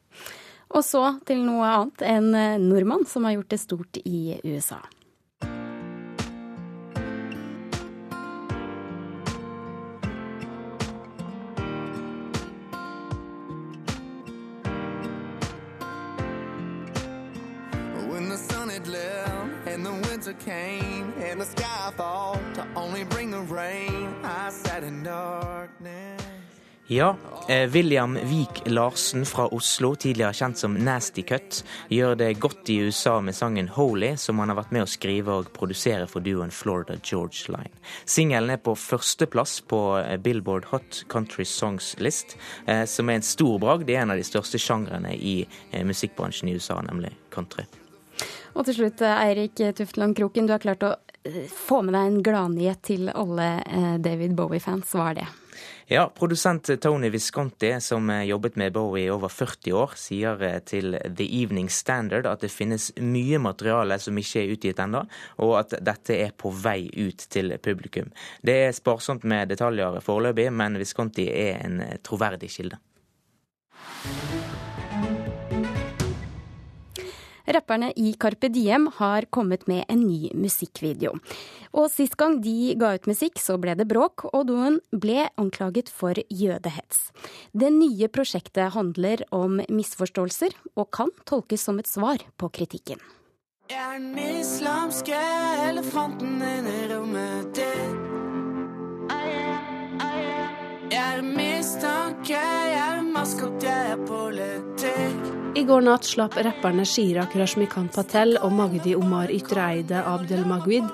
Og 0.70 0.84
så 0.87 1.02
til 1.26 1.43
noe 1.43 1.67
annet. 1.67 2.05
En 2.06 2.31
nordmann 2.62 3.05
som 3.11 3.26
har 3.26 3.34
gjort 3.37 3.50
det 3.50 3.61
stort 3.61 4.00
i 4.06 4.38
USA. 4.46 4.78
Ja, 26.92 27.16
eh, 27.48 27.70
William 27.70 28.19
Vik 28.25 28.62
Larsen 28.64 29.26
fra 29.26 29.46
Oslo, 29.46 29.94
tidligere 29.94 30.32
kjent 30.32 30.58
som 30.58 30.75
Nasty 30.75 31.22
Cut, 31.22 31.64
gjør 31.88 32.16
det 32.19 32.32
godt 32.42 32.70
i 32.70 32.81
USA 32.82 33.20
med 33.20 33.34
sangen 33.34 33.69
'Holy', 33.69 34.16
som 34.16 34.38
han 34.38 34.48
har 34.48 34.56
vært 34.56 34.72
med 34.72 34.82
å 34.82 34.88
skrive 34.90 35.37
og 35.38 35.52
produsere 35.52 36.08
for 36.10 36.19
duoen 36.20 36.50
Florida 36.50 36.96
George 37.02 37.46
Line. 37.46 37.70
Singelen 38.04 38.50
er 38.50 38.56
på 38.56 38.75
førsteplass 38.75 39.60
på 39.70 40.02
eh, 40.02 40.16
Billboard 40.16 40.64
Hot 40.72 41.04
Country 41.08 41.44
Songs 41.44 41.94
List, 41.98 42.34
eh, 42.66 42.82
som 42.84 43.08
er 43.08 43.20
en 43.20 43.22
stor 43.22 43.60
bragd 43.62 43.88
i 43.90 43.94
en 43.94 44.10
av 44.10 44.19
de 44.19 44.25
største 44.26 44.58
sjangrene 44.58 45.14
i 45.14 45.46
musikkbransjen 45.70 46.48
i 46.48 46.56
USA, 46.58 46.81
nemlig 46.82 47.12
country. 47.31 47.69
Og 48.55 48.67
til 48.67 48.74
slutt, 48.74 48.98
Eirik 49.00 49.55
Tufteland 49.55 50.17
Kroken, 50.17 50.46
du 50.46 50.56
har 50.56 50.58
klart 50.58 50.82
å 50.82 50.96
få 51.55 51.84
med 51.84 51.94
deg 51.94 52.03
en 52.10 52.22
gladnyhet 52.22 52.82
til 52.82 53.15
alle 53.15 53.62
David 54.03 54.34
Bowie-fans. 54.34 54.91
Hva 54.91 55.12
er 55.12 55.20
det? 55.22 55.29
Ja, 55.93 56.05
produsent 56.15 56.81
Tony 56.81 57.09
Visconti, 57.11 57.81
som 57.81 58.11
jobbet 58.25 58.56
med 58.56 58.73
Bowie 58.73 59.05
i 59.05 59.11
over 59.11 59.29
40 59.29 59.73
år, 59.75 59.97
sier 59.99 60.44
til 60.63 60.94
The 61.03 61.25
Evening 61.27 61.67
Standard 61.67 62.29
at 62.31 62.44
det 62.44 62.53
finnes 62.55 62.93
mye 63.03 63.41
materiale 63.43 63.97
som 63.99 64.20
ikke 64.23 64.39
er 64.39 64.53
utgitt 64.55 64.79
ennå, 64.85 65.01
og 65.43 65.55
at 65.59 65.75
dette 65.82 66.15
er 66.15 66.31
på 66.31 66.53
vei 66.55 66.85
ut 66.94 67.25
til 67.35 67.56
publikum. 67.59 68.13
Det 68.39 68.55
er 68.69 68.77
sparsomt 68.77 69.27
med 69.27 69.51
detaljer 69.51 69.99
foreløpig, 70.06 70.47
men 70.55 70.79
Visconti 70.79 71.27
er 71.27 71.59
en 71.67 71.82
troverdig 72.06 72.53
kilde. 72.55 72.79
Rapperne 77.47 77.93
i 77.97 78.13
Carpe 78.20 78.51
Diem 78.53 78.89
har 78.99 79.27
kommet 79.31 79.67
med 79.70 79.85
en 79.89 80.03
ny 80.06 80.32
musikkvideo. 80.35 81.15
Og 81.73 81.87
sist 81.93 82.17
gang 82.20 82.41
de 82.43 82.75
ga 82.81 82.94
ut 82.99 83.06
musikk, 83.11 83.39
så 83.39 83.56
ble 83.61 83.77
det 83.79 83.87
bråk, 83.91 84.27
og 84.32 84.49
duoen 84.51 84.81
ble 84.91 85.29
anklaget 85.41 85.89
for 85.93 86.19
jødehets. 86.29 87.11
Det 87.53 87.70
nye 87.75 88.11
prosjektet 88.13 88.75
handler 88.75 89.25
om 89.31 89.61
misforståelser, 89.70 90.56
og 90.77 90.91
kan 90.94 91.15
tolkes 91.25 91.65
som 91.65 91.79
et 91.79 91.91
svar 91.91 92.23
på 92.37 92.51
kritikken. 92.61 93.01
Jeg 93.70 93.79
er 93.79 93.99
den 94.03 94.19
islamske 94.19 95.19
elefanten 95.69 96.41
inni 96.43 96.89
rommet 96.91 97.53
ditt. 97.55 98.09
Jeg 100.91 100.99
er 100.99 101.23
mistanke, 101.23 102.35
jeg 102.35 102.90
I 105.55 105.62
går 105.62 105.81
natt 105.84 106.06
slapp 106.08 106.36
rapperne 106.41 106.86
Shirak 106.89 107.34
Rashmikan 107.36 107.91
Patel 107.93 108.39
og 108.41 108.53
Magdi 108.56 108.94
Omar 108.96 109.29
Ytreide 109.34 109.98
Abdel 110.08 110.46
Magwid 110.48 110.86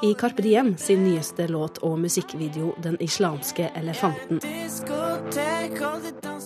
i 0.00 0.14
Carpe 0.16 0.40
Diem 0.42 0.70
sin 0.80 1.02
nyeste 1.04 1.44
låt 1.48 1.82
og 1.84 1.98
musikkvideo 2.00 2.72
'Den 2.78 2.96
islamske 3.04 3.68
elefanten'. 3.76 4.40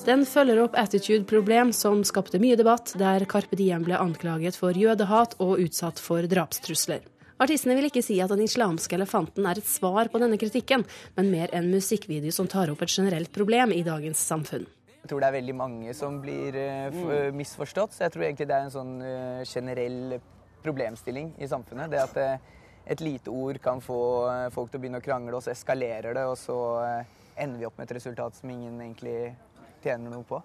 Den 0.07 0.27
følger 0.27 0.63
opp 0.63 0.75
Attitude 0.75 1.25
Problem, 1.25 1.73
som 1.73 2.03
skapte 2.05 2.39
mye 2.39 2.57
debatt, 2.57 2.95
der 2.99 3.25
Carpe 3.25 3.57
Diem 3.57 3.85
ble 3.85 3.95
anklaget 3.95 4.57
for 4.57 4.73
jødehat 4.73 5.35
og 5.39 5.59
utsatt 5.59 5.99
for 5.99 6.23
drapstrusler. 6.23 7.01
Artistene 7.39 7.77
vil 7.77 7.85
ikke 7.85 8.03
si 8.03 8.21
at 8.21 8.31
Den 8.31 8.43
islamske 8.43 8.97
elefanten 8.97 9.47
er 9.47 9.59
et 9.59 9.67
svar 9.67 10.09
på 10.09 10.19
denne 10.19 10.37
kritikken, 10.37 10.85
men 11.17 11.31
mer 11.31 11.49
en 11.53 11.71
musikkvideo 11.71 12.33
som 12.33 12.49
tar 12.49 12.71
opp 12.71 12.83
et 12.83 12.91
generelt 12.91 13.33
problem 13.33 13.73
i 13.73 13.83
dagens 13.83 14.19
samfunn. 14.19 14.67
Jeg 15.03 15.13
tror 15.13 15.23
det 15.23 15.29
er 15.29 15.37
veldig 15.39 15.55
mange 15.57 15.93
som 15.97 16.19
blir 16.21 16.57
uh, 16.59 17.29
misforstått, 17.35 17.95
så 17.95 18.05
jeg 18.07 18.15
tror 18.15 18.27
egentlig 18.27 18.49
det 18.51 18.57
er 18.57 18.67
en 18.67 18.75
sånn 18.75 18.95
uh, 19.01 19.43
generell 19.47 20.19
problemstilling 20.65 21.31
i 21.39 21.49
samfunnet. 21.49 21.93
Det 21.93 22.01
at 22.03 22.19
uh, 22.19 22.57
et 22.89 23.03
lite 23.05 23.31
ord 23.31 23.61
kan 23.63 23.83
få 23.85 24.01
folk 24.55 24.73
til 24.73 24.81
å 24.81 24.83
begynne 24.83 25.01
å 25.01 25.05
krangle, 25.05 25.37
og 25.37 25.45
så 25.45 25.53
eskalerer 25.53 26.17
det, 26.17 26.23
og 26.25 26.39
så 26.41 26.57
ender 27.37 27.61
vi 27.61 27.67
opp 27.69 27.77
med 27.77 27.85
et 27.85 27.99
resultat 27.99 28.39
som 28.39 28.49
ingen 28.49 28.79
egentlig 28.81 29.35
tjener 29.85 30.09
noe 30.09 30.25
på. 30.27 30.41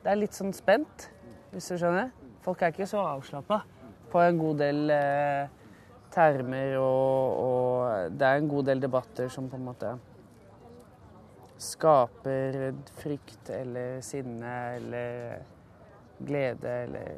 Det 0.00 0.08
er 0.08 0.16
litt 0.16 0.36
sånn 0.36 0.54
spent, 0.56 1.10
hvis 1.52 1.68
du 1.68 1.76
skjønner. 1.76 2.08
Folk 2.44 2.64
er 2.64 2.72
ikke 2.72 2.88
så 2.88 3.04
avslappa 3.04 3.60
på 4.08 4.22
en 4.24 4.40
god 4.40 4.64
del 4.64 4.94
termer, 6.14 6.78
og, 6.80 7.44
og 7.44 8.16
det 8.16 8.30
er 8.32 8.40
en 8.40 8.50
god 8.50 8.72
del 8.72 8.80
debatter 8.80 9.28
som 9.32 9.52
på 9.52 9.60
en 9.60 9.68
måte 9.68 9.92
skaper 11.64 12.72
frykt 13.00 13.50
eller 13.52 14.00
sinne 14.04 14.56
eller 14.76 15.38
glede 16.24 16.74
eller 16.84 17.14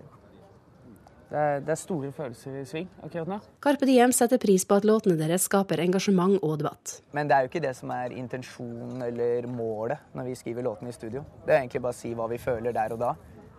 det 1.26 1.38
er, 1.38 1.62
det 1.66 1.72
er, 1.74 1.78
store 1.80 2.12
følelser 2.14 2.60
i 2.60 2.64
sving 2.68 2.90
akkurat 3.02 3.26
nå. 3.26 3.40
Carpe 3.62 3.86
Diem 3.88 4.12
setter 4.14 4.38
pris 4.38 4.62
på 4.62 4.76
at 4.78 4.84
låtene 4.86 5.16
deres 5.18 5.48
skaper 5.48 5.80
engasjement 5.82 6.38
og 6.38 6.60
debatt. 6.60 7.00
Men 7.18 7.26
det 7.26 7.34
er 7.34 7.42
jo 7.42 7.50
ikke 7.50 7.62
det 7.64 7.72
som 7.74 7.90
er 7.90 8.14
intensjonen 8.14 9.02
eller 9.08 9.48
målet 9.50 10.14
når 10.14 10.30
vi 10.30 10.36
skriver 10.38 10.68
låtene 10.68 10.94
i 10.94 10.94
studio. 10.94 11.24
Det 11.42 11.50
er 11.50 11.64
egentlig 11.64 11.82
bare 11.82 11.96
å 11.96 11.98
si 11.98 12.12
hva 12.14 12.28
vi 12.30 12.38
føler 12.38 12.76
der 12.76 12.94
og 12.94 13.02
da. 13.02 13.10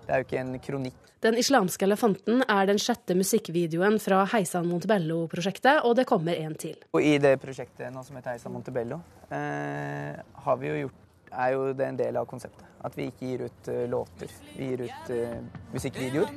Det 0.07 0.15
er 0.15 0.23
jo 0.23 0.27
ikke 0.27 0.39
en 0.39 0.59
kronikk. 0.63 0.99
Den 1.25 1.35
islamske 1.35 1.83
elefanten 1.83 2.43
er 2.45 2.67
den 2.69 2.77
sjette 2.79 3.15
musikkvideoen 3.17 3.97
fra 3.99 4.21
Heisan 4.31 4.69
Montebello-prosjektet, 4.69 5.81
og 5.83 5.97
det 5.97 6.05
kommer 6.07 6.37
en 6.37 6.53
til. 6.55 6.77
Og 6.93 7.03
I 7.03 7.17
det 7.19 7.33
prosjektet 7.41 7.91
nå 7.91 8.05
som 8.05 8.19
heter 8.19 8.37
Heisan 8.37 8.53
Montebello, 8.53 9.01
eh, 9.33 10.15
har 10.45 10.61
vi 10.61 10.71
jo 10.71 10.79
gjort 10.85 11.03
er 11.31 11.53
jo 11.53 11.73
det 11.73 11.85
en 11.85 11.97
del 11.99 12.17
av 12.17 12.25
konseptet. 12.25 12.65
At 12.85 12.95
vi 12.97 13.09
ikke 13.09 13.25
gir 13.31 13.45
ut 13.47 13.69
uh, 13.71 13.83
låter. 13.89 14.31
Vi 14.55 14.69
gir 14.71 14.85
ut 14.87 15.11
uh, 15.11 15.37
musikkvideoer. 15.73 16.29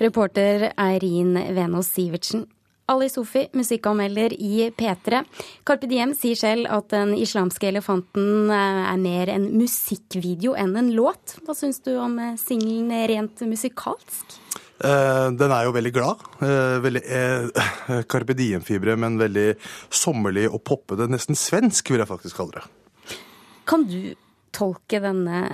Reporter 0.00 0.70
Eirin 0.78 1.34
Venås 1.54 1.92
Sivertsen. 1.92 2.46
Ali 2.86 3.08
Sofi, 3.08 3.46
musikkanmelder 3.56 4.34
i 4.36 4.70
P3. 4.76 5.22
Carpe 5.64 5.88
Diem 5.88 6.12
sier 6.16 6.36
selv 6.36 6.68
at 6.68 6.90
Den 6.92 7.14
islamske 7.16 7.70
elefanten 7.70 8.50
eh, 8.52 8.80
er 8.90 9.00
mer 9.00 9.32
en 9.32 9.46
musikkvideo 9.56 10.52
enn 10.60 10.76
en 10.76 10.90
låt. 10.92 11.38
Hva 11.46 11.56
syns 11.56 11.80
du 11.86 11.94
om 11.96 12.18
eh, 12.20 12.34
singelen 12.40 12.92
rent 13.08 13.40
musikalsk? 13.48 14.36
Uh, 14.84 15.30
den 15.32 15.54
er 15.54 15.64
jo 15.64 15.72
veldig 15.72 15.94
glad. 15.96 16.20
Uh, 16.42 16.76
veldig 16.84 17.04
uh, 17.08 18.02
Carpe 18.10 18.36
Diem-fibre, 18.36 18.98
men 19.00 19.16
veldig 19.22 19.54
sommerlig 19.88 20.50
og 20.50 20.60
poppete. 20.66 21.08
Nesten 21.08 21.38
svensk, 21.38 21.88
vil 21.88 22.04
jeg 22.04 22.10
faktisk 22.10 22.42
kalle 22.42 22.60
det. 22.60 23.18
Kan 23.64 23.88
du 23.88 24.12
tolke 24.54 25.00
denne 25.02 25.46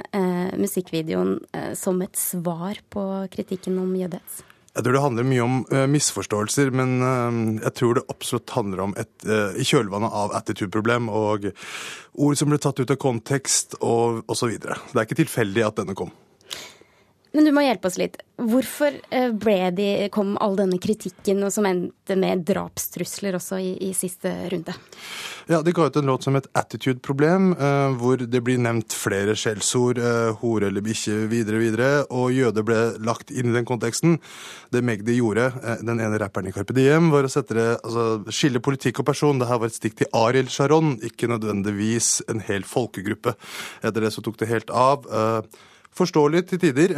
musikkvideoen 0.61 1.39
som 1.79 2.03
et 2.05 2.19
svar 2.21 2.83
på 2.93 3.05
kritikken 3.33 3.79
om 3.81 3.95
jødehets? 3.97 4.43
Jeg 4.71 4.87
tror 4.87 4.95
det 4.95 5.03
handler 5.03 5.27
mye 5.27 5.43
om 5.45 5.55
uh, 5.73 5.85
misforståelser, 5.91 6.71
men 6.79 7.01
uh, 7.03 7.39
jeg 7.65 7.75
tror 7.81 7.99
det 7.99 8.07
absolutt 8.13 8.55
handler 8.55 8.85
om 8.85 8.97
et 9.01 9.27
uh, 9.27 9.59
kjølvannet 9.59 10.15
av 10.23 10.35
attitude-problem 10.39 11.11
og 11.11 11.51
ord 11.51 12.39
som 12.39 12.53
ble 12.53 12.61
tatt 12.63 12.79
ut 12.79 12.95
av 12.95 13.01
kontekst 13.03 13.81
og 13.81 14.23
osv. 14.31 14.55
Det 14.63 14.71
er 14.95 15.09
ikke 15.09 15.23
tilfeldig 15.25 15.67
at 15.67 15.83
denne 15.83 15.99
kom. 15.99 16.15
Men 17.33 17.47
du 17.47 17.53
må 17.55 17.63
hjelpe 17.63 17.87
oss 17.87 17.99
litt. 18.01 18.19
Hvorfor 18.41 18.97
de, 19.77 19.89
kom 20.13 20.35
all 20.41 20.57
denne 20.59 20.79
kritikken, 20.83 21.45
som 21.53 21.67
endte 21.69 22.17
med 22.19 22.43
drapstrusler 22.49 23.37
også 23.39 23.61
i, 23.61 23.75
i 23.91 23.93
siste 23.95 24.33
runde? 24.51 24.75
Ja, 25.51 25.61
De 25.63 25.73
ga 25.75 25.87
ut 25.87 25.97
en 25.97 26.07
låt 26.07 26.23
som 26.23 26.35
het 26.35 26.47
'Attitude-problem', 26.53 27.53
eh, 27.53 27.97
hvor 27.99 28.17
det 28.17 28.41
blir 28.45 28.59
nevnt 28.59 28.93
flere 28.93 29.35
skjellsord, 29.35 29.99
eh, 29.99 30.33
hore 30.41 30.67
eller 30.67 30.81
bikkje 30.81 31.29
videre, 31.29 31.59
videre, 31.59 32.07
og 32.11 32.31
jøde 32.31 32.63
ble 32.63 32.99
lagt 32.99 33.31
inn 33.31 33.51
i 33.51 33.57
den 33.59 33.65
konteksten. 33.65 34.19
Det 34.71 34.85
Magdi 34.85 35.19
gjorde, 35.19 35.53
eh, 35.63 35.83
den 35.83 35.99
ene 35.99 36.19
rapperen 36.19 36.49
i 36.49 36.53
Carpe 36.53 36.75
Diem, 36.75 37.11
var 37.11 37.25
å 37.25 37.47
det, 37.47 37.81
altså, 37.83 38.25
skille 38.31 38.61
politikk 38.61 39.01
og 39.01 39.07
person. 39.07 39.39
Dette 39.39 39.59
var 39.59 39.67
et 39.67 39.75
stikk 39.75 39.97
til 39.97 40.07
Ariel 40.15 40.47
Sharon, 40.47 40.99
ikke 41.01 41.29
nødvendigvis 41.29 42.23
en 42.29 42.41
hel 42.41 42.63
folkegruppe. 42.63 43.35
Etter 43.83 44.01
det 44.01 44.13
så 44.13 44.23
tok 44.23 44.37
det 44.39 44.49
helt 44.49 44.71
av. 44.71 45.05
Forståelig 45.97 46.45
til 46.51 46.61
tider, 46.63 46.95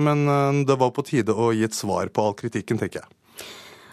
men 0.00 0.22
det 0.66 0.76
var 0.78 0.92
på 0.94 1.04
tide 1.04 1.34
å 1.34 1.50
gi 1.52 1.64
et 1.66 1.76
svar 1.76 2.12
på 2.14 2.24
all 2.24 2.36
kritikken, 2.38 2.78
tenker 2.80 3.02
jeg. 3.02 3.08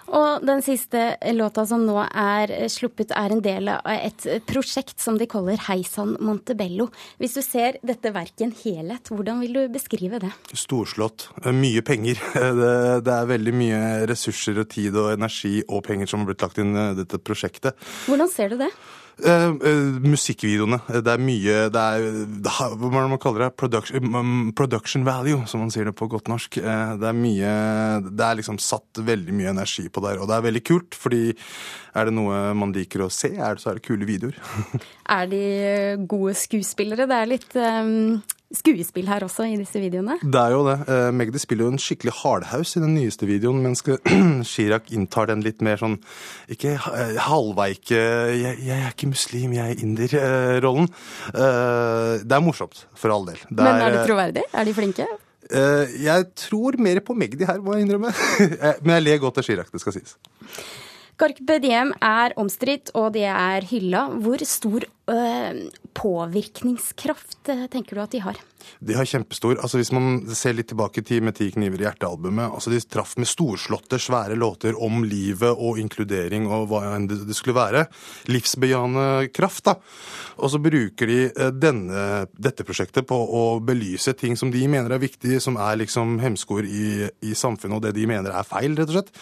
Og 0.07 0.43
den 0.47 0.61
siste 0.63 1.17
låta 1.35 1.65
som 1.67 1.83
nå 1.83 1.97
er 2.05 2.53
sluppet, 2.71 3.11
er 3.11 3.33
en 3.33 3.41
del 3.43 3.71
av 3.73 3.87
et 3.91 4.27
prosjekt 4.47 5.01
som 5.03 5.17
de 5.19 5.27
kaller 5.29 5.59
Heisan 5.67 6.15
Montebello. 6.23 6.87
Hvis 7.19 7.35
du 7.35 7.41
ser 7.43 7.79
dette 7.85 8.13
verket 8.15 8.45
i 8.45 8.47
en 8.47 8.55
helhet, 8.55 9.11
hvordan 9.11 9.41
vil 9.43 9.57
du 9.57 9.61
beskrive 9.73 10.21
det? 10.23 10.31
Storslått. 10.53 11.29
Mye 11.51 11.83
penger. 11.85 12.19
Det, 12.57 13.03
det, 13.05 13.13
er 13.13 13.27
veldig 13.29 13.51
mye 13.53 13.79
ressurser 14.09 14.57
og 14.61 14.69
tid 14.71 14.95
og 14.97 15.11
energi 15.11 15.59
og 15.67 15.83
penger 15.85 16.09
som 16.09 16.21
har 16.21 16.29
blitt 16.29 16.43
lagt 16.45 16.59
inn 16.61 16.71
i 16.73 16.85
dette 16.97 17.19
prosjektet. 17.21 17.75
Hvordan 18.07 18.31
ser 18.31 18.53
du 18.53 18.57
det? 18.61 18.69
Uh, 19.17 19.55
uh, 19.57 19.95
musikkvideoene. 20.05 20.77
Det 21.01 21.09
er 21.09 21.21
mye 21.21 21.55
det 21.73 21.81
er, 21.81 22.03
Hva 22.77 22.91
man 22.93 23.17
kaller 23.21 23.47
det? 23.47 23.55
Production, 23.57 24.11
um, 24.13 24.51
production, 24.53 25.05
value, 25.07 25.39
som 25.49 25.63
man 25.63 25.73
sier 25.73 25.89
det 25.89 25.95
på 25.97 26.09
godt 26.11 26.29
norsk. 26.29 26.59
Uh, 26.61 26.93
det 27.01 27.09
er 27.09 27.17
mye 27.17 27.53
Det 28.05 28.27
er 28.27 28.37
liksom 28.37 28.61
satt 28.61 29.01
veldig 29.07 29.33
mye 29.33 29.55
energi 29.55 29.87
på 29.89 30.03
der, 30.05 30.21
og 30.21 30.29
det 30.29 30.37
er 30.37 30.45
veldig 30.45 30.63
kult, 30.69 30.97
fordi 30.97 31.23
er 31.97 32.09
det 32.09 32.13
noe 32.13 32.53
man 32.57 32.75
liker 32.75 33.07
å 33.07 33.09
se, 33.09 33.31
er 33.33 33.57
det, 33.57 33.63
så 33.63 33.71
er 33.71 33.79
det 33.79 33.87
kule 33.87 34.05
videoer. 34.05 34.37
er 35.17 35.29
de 35.33 35.43
gode 36.05 36.37
skuespillere? 36.37 37.09
Det 37.09 37.17
er 37.17 37.31
litt 37.33 37.57
um, 37.57 38.19
skuespill 38.55 39.09
her 39.09 39.25
også 39.25 39.47
i 39.51 39.57
disse 39.59 39.79
videoene? 39.81 40.17
Det 40.23 40.39
er 40.39 40.53
jo 40.53 40.63
det. 40.67 40.77
Uh, 40.87 41.09
Magdi 41.15 41.41
spiller 41.41 41.67
jo 41.67 41.73
en 41.73 41.81
skikkelig 41.81 42.13
hardhaus 42.21 42.75
i 42.77 42.83
den 42.83 42.95
nyeste 42.95 43.27
videoen, 43.27 43.59
mens 43.65 43.83
Chirag 44.51 44.87
inntar 44.95 45.29
den 45.31 45.43
litt 45.45 45.63
mer 45.65 45.79
sånn 45.81 45.97
ikke 46.53 46.77
uh, 46.79 47.19
halvveike 47.27 47.97
jeg, 47.97 48.57
jeg, 48.63 48.79
er 48.79 48.89
ikke 48.93 49.11
muslim, 49.11 49.55
jeg 49.57 49.75
er 49.75 49.83
inder-rollen. 49.83 50.91
Uh, 51.33 52.23
det 52.23 52.39
er 52.39 52.43
morsomt, 52.43 52.85
for 52.97 53.13
all 53.13 53.27
del. 53.27 53.39
Det 53.49 53.61
Men 53.61 53.73
er, 53.73 53.85
er 53.89 53.97
det 53.97 54.03
troverdig? 54.07 54.45
Er 54.53 54.67
de 54.67 54.75
flinke? 54.77 55.09
jeg 55.47 56.25
tror 56.35 56.75
mer 56.83 56.99
på 57.07 57.13
Magdi 57.15 57.45
her, 57.47 57.61
må 57.63 57.77
jeg 57.77 57.85
innrømme. 57.85 58.09
Men 58.83 58.97
jeg 58.97 59.03
ler 59.05 59.21
godt 59.23 59.37
av 59.39 59.47
Chirag, 59.47 59.69
det 59.71 59.79
skal 59.79 59.95
sies. 59.95 60.17
Carpe 61.17 61.57
Diem 61.63 61.95
er 62.03 62.35
omstridt, 62.37 62.91
og 62.93 63.15
det 63.15 63.25
er 63.25 63.65
hylla. 63.65 64.03
Hvor 64.21 64.41
stor 64.45 64.83
øh, 64.85 65.61
påvirkningskraft 65.97 67.49
øh, 67.49 67.63
tenker 67.73 67.97
du 67.97 68.01
at 68.03 68.13
de 68.13 68.21
har? 68.21 68.37
De 68.85 68.93
har 68.93 69.07
kjempestor. 69.09 69.57
Altså 69.57 69.79
Hvis 69.79 69.91
man 69.95 70.27
ser 70.37 70.53
litt 70.53 70.67
tilbake 70.69 71.01
til 71.01 71.23
Med 71.23 71.33
ti 71.39 71.47
kniver 71.55 71.79
i 71.79 71.85
hjertet-albumet 71.87 72.51
altså 72.51 72.69
De 72.69 72.81
traff 72.83 73.15
med 73.17 73.29
storslåtte, 73.29 73.97
svære 73.97 74.35
låter 74.35 74.77
om 74.77 75.05
livet 75.07 75.49
og 75.49 75.79
inkludering 75.81 76.45
og 76.51 76.67
hva 76.69 76.83
enn 76.93 77.09
det 77.09 77.33
skulle 77.33 77.57
være. 77.57 77.87
Livsbejaende 78.29 79.31
kraft. 79.33 79.65
da. 79.65 79.77
Og 80.37 80.53
så 80.53 80.61
bruker 80.61 81.09
de 81.09 81.19
øh, 81.33 81.51
denne, 81.55 82.27
dette 82.37 82.67
prosjektet 82.67 83.09
på 83.09 83.17
å 83.17 83.45
belyse 83.57 84.13
ting 84.13 84.37
som 84.37 84.53
de 84.53 84.67
mener 84.69 84.93
er 84.93 85.01
viktige, 85.01 85.41
som 85.41 85.57
er 85.57 85.81
liksom 85.81 86.19
hemskoer 86.21 86.69
i, 86.69 86.89
i 87.25 87.33
samfunnet, 87.33 87.79
og 87.79 87.87
det 87.87 87.97
de 87.97 88.05
mener 88.05 88.29
er 88.29 88.45
feil, 88.45 88.77
rett 88.77 88.91
og 88.91 88.99
slett. 88.99 89.15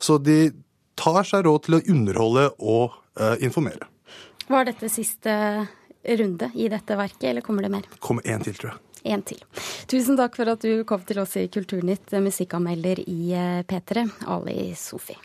Så 0.00 0.16
de 0.24 0.54
tar 0.98 1.22
seg 1.26 1.46
råd 1.46 1.66
til 1.66 1.78
å 1.78 1.82
underholde 1.94 2.48
og 2.58 2.96
eh, 3.20 3.36
informere. 3.46 3.88
Var 4.48 4.68
dette 4.68 4.90
siste 4.92 5.34
runde 6.04 6.50
i 6.54 6.68
dette 6.68 6.96
verket, 6.96 7.30
eller 7.30 7.40
kommer 7.44 7.64
det 7.64 7.72
mer? 7.72 7.86
Det 7.90 8.02
kommer 8.04 8.26
én 8.28 8.44
til, 8.44 8.56
tror 8.58 8.74
jeg. 8.74 8.80
En 9.04 9.20
til. 9.22 9.40
Tusen 9.88 10.16
takk 10.16 10.36
for 10.38 10.48
at 10.48 10.64
du 10.64 10.80
kom 10.88 11.02
til 11.04 11.20
oss 11.20 11.36
i 11.36 11.44
Kulturnytt, 11.52 12.14
musikkanmelder 12.24 13.02
i 13.04 13.34
eh, 13.36 13.60
P3, 13.68 14.06
Ali 14.32 14.72
Sofi. 14.80 15.16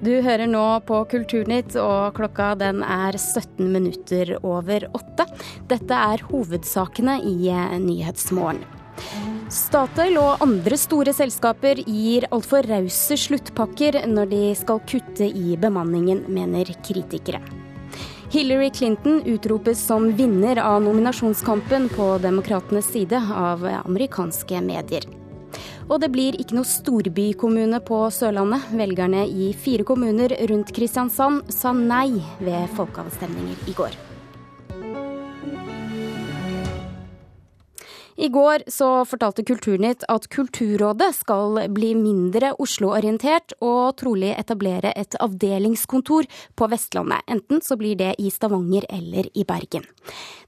Du 0.00 0.12
hører 0.22 0.46
nå 0.46 0.64
på 0.86 1.02
Kulturnytt, 1.10 1.76
og 1.82 2.14
klokka 2.16 2.52
den 2.60 2.84
er 2.86 3.18
17 3.18 3.66
minutter 3.74 4.36
over 4.40 4.86
åtte. 4.96 5.26
Dette 5.68 6.00
er 6.14 6.24
hovedsakene 6.30 7.18
i 7.26 7.50
eh, 7.52 7.76
Nyhetsmorgen. 7.82 8.64
Statoil 9.48 10.18
og 10.20 10.42
andre 10.44 10.76
store 10.76 11.12
selskaper 11.16 11.78
gir 11.80 12.26
altfor 12.36 12.66
rause 12.68 13.16
sluttpakker 13.16 13.96
når 14.04 14.28
de 14.28 14.40
skal 14.60 14.82
kutte 14.84 15.24
i 15.24 15.56
bemanningen, 15.56 16.26
mener 16.28 16.68
kritikere. 16.84 17.40
Hillary 18.28 18.68
Clinton 18.76 19.22
utropes 19.24 19.80
som 19.80 20.10
vinner 20.18 20.60
av 20.60 20.82
nominasjonskampen 20.84 21.88
på 21.94 22.10
demokratenes 22.20 22.90
side 22.92 23.16
av 23.16 23.64
amerikanske 23.78 24.60
medier. 24.60 25.08
Og 25.88 26.02
det 26.02 26.10
blir 26.12 26.36
ikke 26.36 26.58
noe 26.58 26.68
storbykommune 26.68 27.80
på 27.88 28.02
Sørlandet. 28.12 28.68
Velgerne 28.76 29.24
i 29.24 29.54
fire 29.56 29.88
kommuner 29.88 30.36
rundt 30.52 30.74
Kristiansand 30.76 31.48
sa 31.56 31.72
nei 31.72 32.20
ved 32.44 32.68
folkeavstemninger 32.76 33.64
i 33.72 33.78
går. 33.80 33.96
I 38.18 38.28
går 38.28 38.64
så 38.66 38.86
fortalte 39.06 39.44
Kulturnytt 39.46 40.02
at 40.10 40.24
Kulturrådet 40.34 41.12
skal 41.14 41.60
bli 41.70 41.92
mindre 41.94 42.48
Oslo-orientert 42.58 43.52
og 43.62 43.94
trolig 44.00 44.32
etablere 44.34 44.90
et 44.98 45.14
avdelingskontor 45.22 46.26
på 46.58 46.68
Vestlandet. 46.72 47.22
Enten 47.30 47.62
så 47.62 47.76
blir 47.78 47.94
det 48.00 48.16
i 48.18 48.32
Stavanger 48.34 48.88
eller 48.90 49.28
i 49.38 49.44
Bergen. 49.46 49.86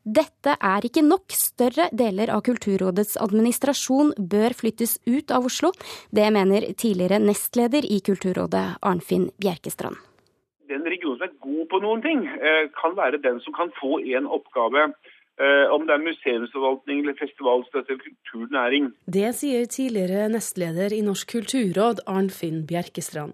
Dette 0.03 0.57
er 0.59 0.89
ikke 0.89 1.05
nok. 1.07 1.31
Større 1.31 1.87
deler 1.95 2.35
av 2.35 2.43
Kulturrådets 2.49 3.15
administrasjon 3.23 4.17
bør 4.19 4.59
flyttes 4.65 4.97
ut 5.07 5.31
av 5.31 5.47
Oslo. 5.47 5.71
Det 6.11 6.27
mener 6.35 6.73
tidligere 6.75 7.23
nestleder 7.23 7.87
i 7.87 8.01
Kulturrådet, 8.03 8.81
Arnfinn 8.83 9.31
Bjerkestrand. 9.39 9.95
Den 10.67 10.83
regionen 10.91 11.23
som 11.23 11.29
er 11.29 11.39
god 11.47 11.65
på 11.71 11.83
noen 11.87 12.03
ting, 12.03 12.27
eh, 12.27 12.67
kan 12.83 12.99
være 12.99 13.23
den 13.23 13.39
som 13.47 13.55
kan 13.55 13.71
få 13.79 14.03
en 14.03 14.27
oppgave 14.27 14.91
om 15.73 15.87
det 15.89 15.95
er 15.97 16.03
museumsforvaltning 16.05 17.03
eller 17.03 17.17
festivalstøtte 17.17 17.95
eller 17.95 18.03
kulturnæring. 18.05 18.91
Det 19.09 19.31
sier 19.39 19.65
tidligere 19.73 20.29
nestleder 20.33 20.93
i 20.93 21.01
Norsk 21.07 21.33
kulturråd, 21.33 22.05
Arnfinn 22.07 22.67
Bjerkestrand. 22.69 23.33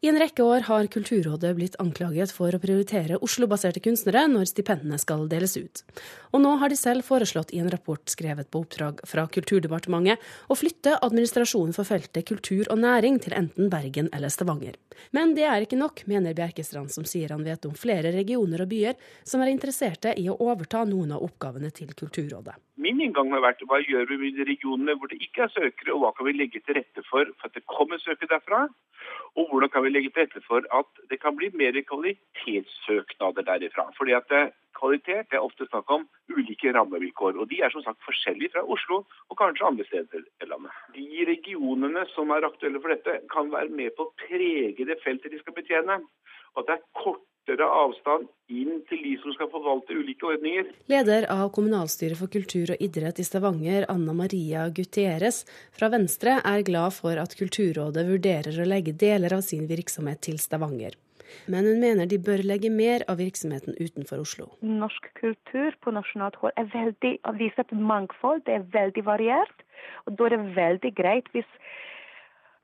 I 0.00 0.08
en 0.08 0.18
rekke 0.20 0.44
år 0.46 0.66
har 0.68 0.86
Kulturrådet 0.86 1.50
blitt 1.58 1.76
anklaget 1.82 2.30
for 2.30 2.54
å 2.54 2.60
prioritere 2.62 3.18
Oslo-baserte 3.24 3.82
kunstnere 3.82 4.28
når 4.30 4.46
stipendene 4.52 4.98
skal 5.02 5.26
deles 5.30 5.56
ut. 5.58 5.82
Og 6.30 6.44
nå 6.44 6.52
har 6.60 6.70
de 6.70 6.78
selv 6.78 7.06
foreslått 7.06 7.50
i 7.50 7.58
en 7.62 7.70
rapport 7.72 8.02
skrevet 8.12 8.50
på 8.50 8.62
oppdrag 8.62 9.02
fra 9.10 9.26
Kulturdepartementet 9.26 10.22
å 10.46 10.58
flytte 10.58 10.94
administrasjonen 11.02 11.74
for 11.74 11.88
feltet 11.88 12.28
kultur 12.30 12.70
og 12.70 12.78
næring 12.84 13.18
til 13.24 13.34
enten 13.34 13.70
Bergen 13.72 14.12
eller 14.14 14.30
Stavanger. 14.30 14.78
Men 15.14 15.34
det 15.34 15.46
er 15.46 15.66
ikke 15.66 15.78
nok, 15.78 16.04
mener 16.10 16.36
Bjerkestrand, 16.38 16.90
som 16.94 17.06
sier 17.06 17.34
han 17.34 17.44
vet 17.46 17.66
om 17.66 17.74
flere 17.78 18.14
regioner 18.14 18.62
og 18.62 18.70
byer 18.70 18.96
som 19.26 19.42
er 19.42 19.50
interesserte 19.50 20.14
i 20.18 20.28
å 20.30 20.38
overta 20.38 20.84
noen 20.86 21.16
av 21.18 21.26
oppgavene 21.26 21.70
til 21.74 21.90
Kulturrådet. 21.98 22.54
Min 22.78 23.00
inngang 23.02 23.32
har 23.34 23.42
vært 23.42 23.64
hva 23.66 23.80
gjør 23.82 24.06
vi 24.12 24.20
med 24.22 24.38
de 24.38 24.46
regionene 24.46 24.94
hvor 24.98 25.10
det 25.10 25.18
ikke 25.24 25.48
er 25.48 25.54
søkere, 25.54 25.94
og 25.94 26.04
hva 26.04 26.14
kan 26.14 26.28
vi 26.28 26.36
legge 26.38 26.62
til 26.62 26.78
rette 26.78 27.02
for 27.10 27.18
for 27.38 27.50
at 27.50 27.54
det 27.56 27.66
kommer 27.66 27.98
søkere 27.98 28.30
derfra? 28.30 28.68
Og 29.36 29.50
hvordan 29.50 29.70
kan 29.72 29.84
vi 29.84 29.92
legge 29.92 30.10
til 30.10 30.24
rette 30.24 30.40
for 30.46 30.64
at 30.78 31.02
det 31.10 31.20
kan 31.22 31.36
bli 31.36 31.50
mer 31.54 31.76
kvalitetssøknader 31.90 33.46
derifra. 33.50 33.88
Fordi 33.98 34.12
at 34.16 34.32
kvalitet 34.78 35.34
er 35.34 35.44
ofte 35.44 35.66
snakk 35.68 35.90
om 35.90 36.06
ulike 36.32 36.72
rammevilkår. 36.74 37.38
Og 37.40 37.50
de 37.50 37.60
er 37.62 37.72
som 37.74 37.84
sagt 37.84 38.04
forskjellige 38.06 38.54
fra 38.54 38.64
Oslo 38.74 39.02
og 39.28 39.38
kanskje 39.40 39.66
andre 39.66 39.86
steder 39.88 40.24
i 40.24 40.50
landet. 40.50 40.74
De 40.94 41.24
regionene 41.32 42.06
som 42.14 42.30
er 42.34 42.46
aktuelle 42.46 42.82
for 42.82 42.94
dette, 42.94 43.20
kan 43.32 43.52
være 43.52 43.74
med 43.80 43.94
på 43.96 44.06
å 44.06 44.14
prege 44.26 44.86
det 44.88 45.00
feltet 45.04 45.34
de 45.34 45.42
skal 45.42 45.56
betjene. 45.58 46.00
Og 46.54 46.62
at 46.62 46.70
det 46.70 46.78
er 46.78 46.86
kort 47.02 47.24
kortere 47.48 47.64
avstand 47.64 48.28
inn 48.48 48.82
til 48.88 49.00
de 49.02 49.14
som 49.22 49.32
skal 49.32 49.48
forvalte 49.52 49.94
ulike 49.96 50.26
ordninger. 50.26 50.68
Leder 50.88 51.26
av 51.32 51.50
kommunalstyret 51.52 52.18
for 52.18 52.28
kultur 52.28 52.72
og 52.74 52.80
idrett 52.80 53.18
i 53.20 53.24
Stavanger, 53.24 53.86
Anna 53.88 54.12
Maria 54.12 54.68
Gutieres 54.68 55.44
fra 55.72 55.88
Venstre, 55.88 56.40
er 56.44 56.64
glad 56.64 56.92
for 56.92 57.16
at 57.16 57.36
Kulturrådet 57.38 58.06
vurderer 58.08 58.60
å 58.60 58.68
legge 58.68 58.92
deler 58.92 59.32
av 59.32 59.44
sin 59.44 59.66
virksomhet 59.68 60.20
til 60.20 60.38
Stavanger. 60.38 60.96
Men 61.46 61.64
hun 61.68 61.80
mener 61.80 62.08
de 62.08 62.18
bør 62.18 62.40
legge 62.44 62.70
mer 62.72 63.04
av 63.08 63.18
virksomheten 63.20 63.76
utenfor 63.76 64.20
Oslo. 64.24 64.48
Norsk 64.64 65.10
kultur 65.20 65.76
på 65.84 65.92
nasjonalt 65.92 66.36
hold 66.40 66.56
er 66.56 66.68
veldig, 66.72 67.18
viser 67.36 67.64
et 67.64 67.72
mangfold, 67.76 68.44
det 68.48 68.56
er 68.56 68.68
veldig 68.72 69.04
variert. 69.04 69.64
Og 70.06 70.16
da 70.16 70.28
er 70.28 70.36
det 70.36 70.56
veldig 70.56 70.92
greit 70.96 71.28
hvis 71.36 71.48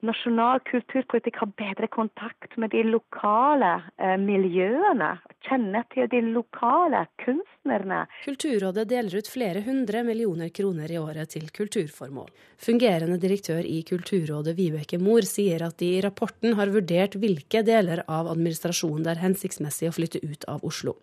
nasjonal 0.07 0.61
kulturpolitikk 0.69 1.41
har 1.43 1.51
bedre 1.59 1.89
kontakt 1.93 2.57
med 2.61 2.73
de 2.75 2.83
lokale 2.87 3.73
eh, 3.99 4.17
miljøene. 4.21 5.15
Kjenner 5.45 5.85
til 5.93 6.09
de 6.13 6.21
lokale 6.35 7.05
kunstnerne. 7.21 8.05
Kulturrådet 8.25 8.87
deler 8.91 9.19
ut 9.21 9.31
flere 9.31 9.65
hundre 9.67 10.05
millioner 10.07 10.53
kroner 10.55 10.93
i 10.93 11.01
året 11.01 11.35
til 11.35 11.51
kulturformål. 11.53 12.31
Fungerende 12.65 13.19
direktør 13.21 13.65
i 13.67 13.83
Kulturrådet 13.87 14.57
Vibeke 14.57 15.01
Mor 15.03 15.27
sier 15.29 15.67
at 15.67 15.79
de 15.83 15.91
i 15.99 16.05
rapporten 16.05 16.57
har 16.59 16.73
vurdert 16.73 17.19
hvilke 17.21 17.65
deler 17.67 18.05
av 18.09 18.31
administrasjonen 18.33 19.05
det 19.05 19.17
er 19.17 19.25
hensiktsmessig 19.27 19.91
å 19.91 19.97
flytte 19.97 20.23
ut 20.25 20.49
av 20.49 20.65
Oslo. 20.65 20.97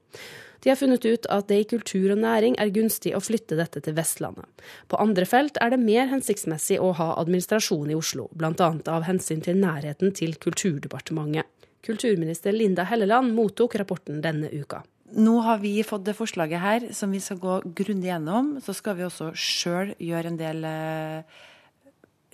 De 0.62 0.70
har 0.70 0.78
funnet 0.78 1.06
ut 1.06 1.26
at 1.34 1.48
det 1.50 1.58
i 1.58 1.68
kultur 1.74 2.12
og 2.14 2.20
næring 2.22 2.56
er 2.62 2.74
gunstig 2.74 3.16
å 3.18 3.22
flytte 3.24 3.58
dette 3.58 3.82
til 3.82 3.96
Vestlandet. 3.98 4.46
På 4.92 5.00
andre 5.02 5.26
felt 5.26 5.58
er 5.62 5.74
det 5.74 5.82
mer 5.82 6.12
hensiktsmessig 6.12 6.78
å 6.78 6.92
ha 7.00 7.16
administrasjon 7.22 7.90
i 7.90 7.98
Oslo, 7.98 8.28
bl.a. 8.38 8.70
av 8.94 9.08
hensyn 9.10 9.42
til 9.42 9.58
nærheten 9.62 10.14
til 10.18 10.38
Kulturdepartementet. 10.42 11.50
Kulturminister 11.82 12.54
Linda 12.54 12.86
Helleland 12.86 13.34
mottok 13.34 13.80
rapporten 13.82 14.22
denne 14.22 14.52
uka. 14.54 14.84
Nå 15.18 15.40
har 15.44 15.58
vi 15.60 15.80
fått 15.84 16.06
det 16.06 16.16
forslaget 16.16 16.62
her 16.62 16.84
som 16.96 17.12
vi 17.12 17.20
skal 17.20 17.40
gå 17.42 17.58
grundig 17.82 18.12
gjennom. 18.12 18.54
Så 18.64 18.78
skal 18.78 19.00
vi 19.00 19.08
også 19.08 19.32
sjøl 19.34 19.96
gjøre 20.00 20.30
en 20.30 20.38
del 20.40 20.68
eh, 20.70 21.40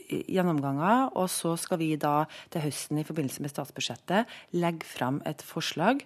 gjennomganger. 0.08 1.14
Og 1.18 1.32
så 1.32 1.56
skal 1.58 1.80
vi 1.82 1.94
da 1.98 2.28
til 2.54 2.68
høsten 2.68 3.00
i 3.02 3.08
forbindelse 3.08 3.42
med 3.42 3.56
statsbudsjettet 3.56 4.36
legge 4.60 4.86
fram 4.86 5.24
et 5.26 5.42
forslag 5.48 6.04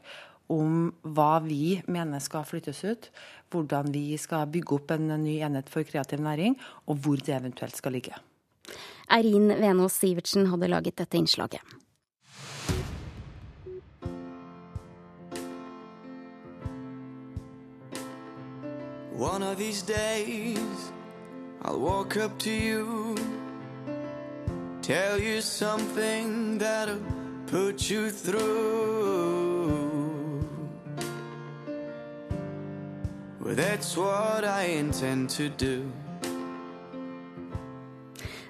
om 0.51 0.91
hva 1.01 1.39
vi 1.45 1.79
mener 1.87 2.19
skal 2.23 2.45
flyttes 2.47 2.83
ut, 2.83 3.09
hvordan 3.51 3.91
vi 3.95 4.17
skal 4.19 4.49
bygge 4.51 4.77
opp 4.77 4.91
en 4.95 5.07
ny 5.23 5.39
enhet 5.39 5.71
for 5.71 5.87
kreativ 5.87 6.21
næring, 6.23 6.57
og 6.87 7.03
hvor 7.03 7.21
det 7.23 7.35
eventuelt 7.37 7.77
skal 7.79 7.95
ligge. 7.97 8.15
Eirin 9.11 9.49
Venås 9.59 9.99
Sivertsen 9.99 10.47
hadde 10.51 10.71
laget 10.71 10.97
dette 10.99 11.17
innslaget. 11.17 11.61
One 19.21 19.43
of 19.43 19.57
these 19.57 19.83
days 19.83 20.91
I'll 21.63 21.79
walk 21.79 22.17
up 22.17 22.39
to 22.39 22.49
you 22.49 23.15
Tell 24.81 25.19
you 25.21 25.41
something 25.41 26.57
that'll 26.57 26.99
put 27.45 27.87
you 27.87 28.09
through 28.09 29.50
Well, 33.41 33.55
that's 33.55 33.97
what 33.97 34.43
I 34.45 34.77
intend 34.77 35.29
to 35.37 35.49
do. 35.57 35.81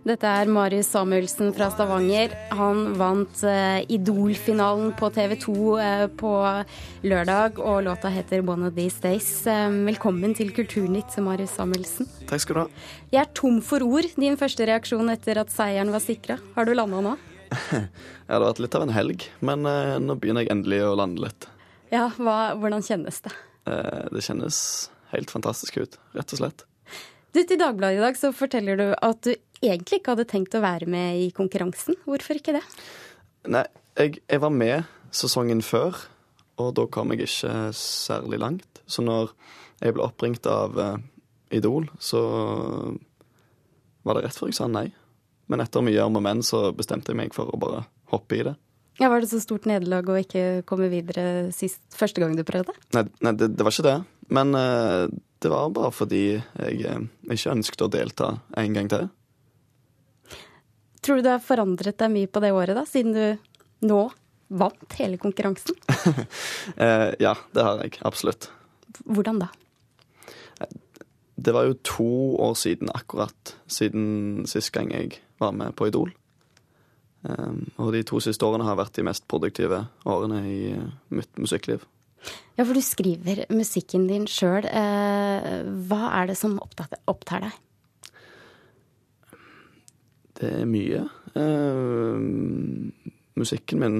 Dette 0.03 0.27
er 0.27 0.49
Marius 0.51 0.89
Samuelsen 0.91 1.53
fra 1.55 1.69
Stavanger. 1.71 2.33
Han 2.57 2.97
vant 2.99 3.43
eh, 3.47 3.85
Idol-finalen 3.95 4.89
på 4.99 5.07
TV 5.15 5.37
2 5.39 5.53
uh, 5.53 5.83
eh, 5.85 6.03
på 6.19 6.31
lørdag, 7.07 7.61
og 7.63 7.85
låta 7.85 8.11
heter 8.11 8.41
'One 8.43 8.67
of 8.67 8.75
These 8.75 8.99
Days'. 8.99 9.47
Eh, 9.47 9.69
velkommen 9.87 10.35
til 10.35 10.51
Kulturnytt, 10.51 11.15
Marius 11.23 11.55
Samuelsen. 11.55 12.09
Takk 12.27 12.41
skal 12.43 12.55
du 12.55 12.59
ha. 12.59 12.67
Jeg 13.13 13.21
er 13.21 13.29
tom 13.33 13.61
for 13.61 13.79
ord. 13.79 14.09
Din 14.17 14.35
første 14.35 14.67
reaksjon 14.67 15.07
etter 15.13 15.39
at 15.39 15.53
seieren 15.53 15.93
var 15.93 16.03
sikra. 16.03 16.37
Har 16.55 16.65
du 16.65 16.73
landa 16.73 16.99
nå? 16.99 17.15
ja, 17.71 17.87
det 18.27 18.41
har 18.41 18.43
vært 18.43 18.59
litt 18.59 18.75
av 18.75 18.83
en 18.89 18.95
helg, 18.97 19.23
men 19.39 19.63
nå 20.03 20.19
begynner 20.19 20.43
jeg 20.43 20.51
endelig 20.51 20.83
å 20.83 20.97
lande 20.99 21.29
litt. 21.29 21.47
Ja, 21.91 22.09
hva, 22.17 22.57
Hvordan 22.59 22.83
kjennes 22.83 23.23
det? 23.23 23.31
Eh, 23.69 24.07
det 24.11 24.23
kjennes 24.25 24.57
helt 25.11 25.31
fantastisk 25.31 25.77
ut, 25.81 25.97
rett 26.17 26.33
og 26.33 26.41
slett. 26.41 26.65
Du, 27.31 27.41
Til 27.43 27.59
Dagbladet 27.59 27.99
i 27.99 28.03
dag 28.03 28.17
så 28.19 28.31
forteller 28.35 28.79
du 28.79 28.87
at 28.95 29.21
du 29.27 29.35
egentlig 29.61 30.01
ikke 30.01 30.15
hadde 30.15 30.27
tenkt 30.31 30.55
å 30.57 30.63
være 30.63 30.87
med 30.89 31.21
i 31.21 31.29
konkurransen. 31.35 31.99
Hvorfor 32.07 32.39
ikke 32.39 32.57
det? 32.57 32.63
Nei, 33.51 33.65
jeg, 33.99 34.19
jeg 34.25 34.41
var 34.43 34.53
med 34.55 34.89
sesongen 35.15 35.61
før, 35.63 35.99
og 36.61 36.73
da 36.77 36.87
kom 36.91 37.13
jeg 37.13 37.27
ikke 37.27 37.71
særlig 37.77 38.41
langt. 38.41 38.81
Så 38.89 39.03
når 39.05 39.31
jeg 39.81 39.95
ble 39.95 40.05
oppringt 40.05 40.47
av 40.49 40.75
uh, 40.77 40.97
Idol, 41.53 41.87
så 41.99 42.21
var 44.03 44.17
det 44.17 44.25
rett 44.25 44.37
før 44.37 44.51
jeg 44.51 44.59
sa 44.59 44.67
nei. 44.71 44.89
Men 45.51 45.63
etter 45.63 45.83
mye 45.83 46.03
om 46.07 46.19
og 46.19 46.25
men 46.25 46.43
så 46.45 46.69
bestemte 46.75 47.11
jeg 47.11 47.19
meg 47.19 47.35
for 47.35 47.51
å 47.51 47.59
bare 47.59 47.85
hoppe 48.11 48.37
i 48.37 48.45
det. 48.47 48.55
Ja, 49.01 49.09
Var 49.09 49.23
det 49.23 49.31
så 49.31 49.39
stort 49.41 49.65
nederlag 49.65 50.09
å 50.13 50.19
ikke 50.19 50.61
komme 50.69 50.85
videre 50.91 51.49
sist, 51.55 51.81
første 51.97 52.21
gang 52.21 52.35
du 52.37 52.43
prøvde? 52.45 52.75
Nei, 52.93 53.07
nei 53.25 53.33
det, 53.33 53.47
det, 53.55 53.65
var 53.65 53.73
ikke 53.73 53.87
det. 53.87 53.95
Men 54.29 54.53
uh, 54.53 55.09
det 55.41 55.49
var 55.49 55.71
bare 55.73 55.89
fordi 55.95 56.19
jeg 56.37 56.83
uh, 56.85 57.07
ikke 57.33 57.55
ønsket 57.55 57.81
å 57.81 57.89
delta 57.89 58.27
en 58.61 58.77
gang 58.77 58.91
til. 58.91 59.07
Tror 61.01 61.17
du 61.17 61.25
du 61.25 61.31
har 61.33 61.41
forandret 61.41 61.97
deg 61.97 62.13
mye 62.13 62.29
på 62.29 62.43
det 62.45 62.53
året, 62.53 62.77
da, 62.77 62.85
siden 62.85 63.17
du 63.17 63.89
nå 63.89 64.03
vant 64.53 64.97
hele 65.01 65.17
konkurransen? 65.17 65.81
uh, 66.77 67.09
ja, 67.25 67.33
det 67.57 67.65
har 67.65 67.81
jeg. 67.81 67.97
Absolutt. 68.05 68.51
Hvordan 69.09 69.41
da? 69.47 69.49
Det 71.41 71.57
var 71.57 71.65
jo 71.65 71.79
to 71.81 72.11
år 72.37 72.53
siden 72.53 72.93
akkurat, 72.93 73.57
siden 73.65 74.45
sist 74.45 74.69
gang 74.77 74.93
jeg 74.93 75.23
var 75.41 75.57
med 75.57 75.73
på 75.73 75.89
Idol. 75.89 76.13
Um, 77.21 77.67
og 77.77 77.91
de 77.93 78.01
to 78.07 78.17
siste 78.23 78.45
årene 78.45 78.65
har 78.65 78.79
vært 78.79 78.95
de 78.97 79.05
mest 79.05 79.27
produktive 79.29 79.83
årene 80.09 80.39
i 80.49 80.61
uh, 80.73 80.87
mitt 81.13 81.29
musikkliv. 81.37 81.83
Ja, 82.57 82.65
for 82.65 82.73
du 82.77 82.81
skriver 82.85 83.43
musikken 83.53 84.07
din 84.09 84.25
sjøl. 84.29 84.65
Uh, 84.65 85.61
hva 85.89 86.09
er 86.21 86.31
det 86.31 86.37
som 86.39 86.57
opptar, 86.61 87.45
deg? 87.45 87.53
Det 90.41 90.49
er 90.63 90.69
mye. 90.69 91.05
Uh, 91.37 92.17
musikken 93.37 93.81
min 93.81 93.99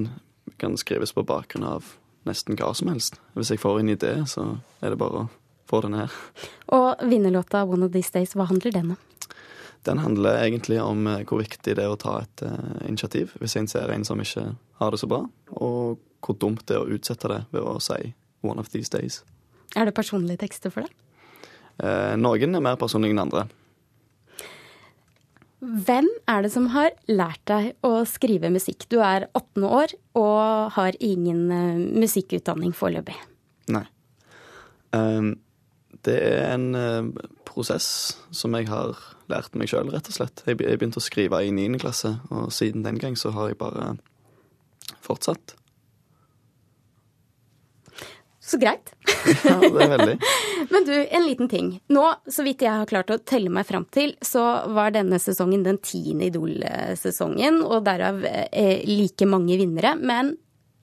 kan 0.62 0.78
skrives 0.78 1.14
på 1.14 1.26
bakgrunn 1.26 1.68
av 1.68 1.94
nesten 2.26 2.58
hva 2.58 2.74
som 2.78 2.90
helst. 2.90 3.22
Hvis 3.38 3.54
jeg 3.54 3.62
får 3.62 3.82
en 3.82 3.94
idé, 3.94 4.16
så 4.30 4.48
er 4.82 4.94
det 4.94 5.02
bare 5.02 5.24
å 5.24 5.30
få 5.70 5.82
den 5.86 5.98
her. 5.98 6.12
Og 6.74 7.06
vinnerlåta 7.06 7.64
'One 7.66 7.86
of 7.86 7.94
These 7.94 8.12
Days', 8.18 8.36
hva 8.36 8.50
handler 8.50 8.72
den 8.72 8.92
om? 8.98 9.00
Den 9.88 10.02
handler 10.04 10.44
egentlig 10.44 10.78
om 10.82 11.08
eh, 11.10 11.24
hvor 11.26 11.41
viktig 11.41 11.76
det 11.78 11.84
er 11.84 11.91
å 11.94 12.00
ta 12.00 12.20
et 12.22 12.44
uh, 12.46 12.82
initiativ 12.86 13.34
hvis 13.41 13.58
en 13.58 13.70
ser 13.72 13.89
en 13.94 14.06
som 14.06 14.20
ikke 14.22 14.52
har 14.82 14.94
det 14.94 15.02
så 15.02 15.10
bra, 15.10 15.24
og 15.58 16.02
hvor 16.22 16.38
dumt 16.38 16.65
det 16.70 16.78
er 16.78 16.84
å 16.84 16.98
utsette 16.98 17.30
det 17.32 17.39
ved 17.54 17.65
å 17.65 17.80
si 17.82 18.13
'one 18.41 18.62
of 18.62 18.70
these 18.70 18.89
days'. 18.94 19.24
Er 19.76 19.86
det 19.86 19.96
personlige 19.96 20.44
tekster 20.44 20.70
for 20.74 20.86
deg? 20.86 20.94
Eh, 21.82 22.13
noen 22.20 22.56
er 22.56 22.63
mer 22.63 22.78
personlige 22.78 23.15
enn 23.15 23.24
andre. 23.24 23.48
Hvem 25.62 26.08
er 26.28 26.41
det 26.41 26.52
som 26.54 26.67
har 26.74 26.96
lært 27.08 27.41
deg 27.46 27.76
å 27.86 28.02
skrive 28.10 28.50
musikk? 28.50 28.88
Du 28.89 28.98
er 29.06 29.28
18 29.38 29.65
år 29.65 29.94
og 30.17 30.74
har 30.74 30.98
ingen 31.00 31.44
uh, 31.54 31.78
musikkutdanning 31.78 32.74
foreløpig. 32.74 33.13
Nei. 33.70 33.86
Um, 34.91 35.36
det 36.08 36.18
er 36.18 36.54
en 36.54 36.68
uh, 36.76 37.30
prosess 37.48 38.18
som 38.36 38.56
jeg 38.58 38.70
har 38.72 38.98
lært 39.32 39.56
meg 39.56 39.72
sjøl, 39.72 39.92
rett 39.94 40.10
og 40.12 40.18
slett. 40.18 40.44
Jeg 40.48 40.60
begynte 40.60 41.00
å 41.00 41.04
skrive 41.04 41.40
i 41.46 41.54
9. 41.56 41.80
klasse, 41.82 42.16
og 42.34 42.52
siden 42.56 42.86
den 42.86 43.00
gang 43.02 43.18
så 43.20 43.34
har 43.36 43.52
jeg 43.52 43.60
bare 43.62 43.94
fortsatt. 45.06 45.56
Så 48.52 48.58
greit. 48.60 48.90
ja, 49.46 49.56
det 49.62 49.86
er 49.86 49.92
veldig. 49.94 50.16
Men 50.74 50.86
du, 50.88 50.94
en 50.98 51.26
liten 51.26 51.50
ting. 51.50 51.68
Nå, 51.94 52.04
så 52.28 52.44
vidt 52.44 52.66
jeg 52.66 52.74
har 52.74 52.90
klart 52.90 53.14
å 53.14 53.20
telle 53.22 53.52
meg 53.54 53.68
fram 53.70 53.86
til, 53.94 54.16
så 54.26 54.44
var 54.76 54.92
denne 54.96 55.22
sesongen 55.22 55.64
den 55.64 55.80
tiende 55.84 56.28
Idol-sesongen, 56.28 57.62
og 57.64 57.86
derav 57.86 58.26
eh, 58.28 58.82
like 58.90 59.28
mange 59.30 59.60
vinnere. 59.62 59.94
Men 60.02 60.34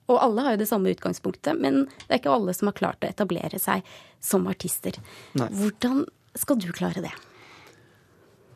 og 0.09 0.17
alle 0.25 0.45
har 0.45 0.55
jo 0.55 0.61
det 0.63 0.69
samme 0.69 0.91
utgangspunktet, 0.93 1.59
men 1.61 1.83
det 2.07 2.09
er 2.09 2.21
ikke 2.21 2.33
alle 2.33 2.55
som 2.57 2.71
har 2.71 2.77
klart 2.79 3.05
å 3.05 3.09
etablere 3.09 3.61
seg 3.61 3.85
som 4.23 4.47
artister. 4.49 4.97
Nei. 5.39 5.49
Hvordan 5.55 6.03
skal 6.39 6.59
du 6.61 6.69
klare 6.75 7.03
det? 7.05 7.13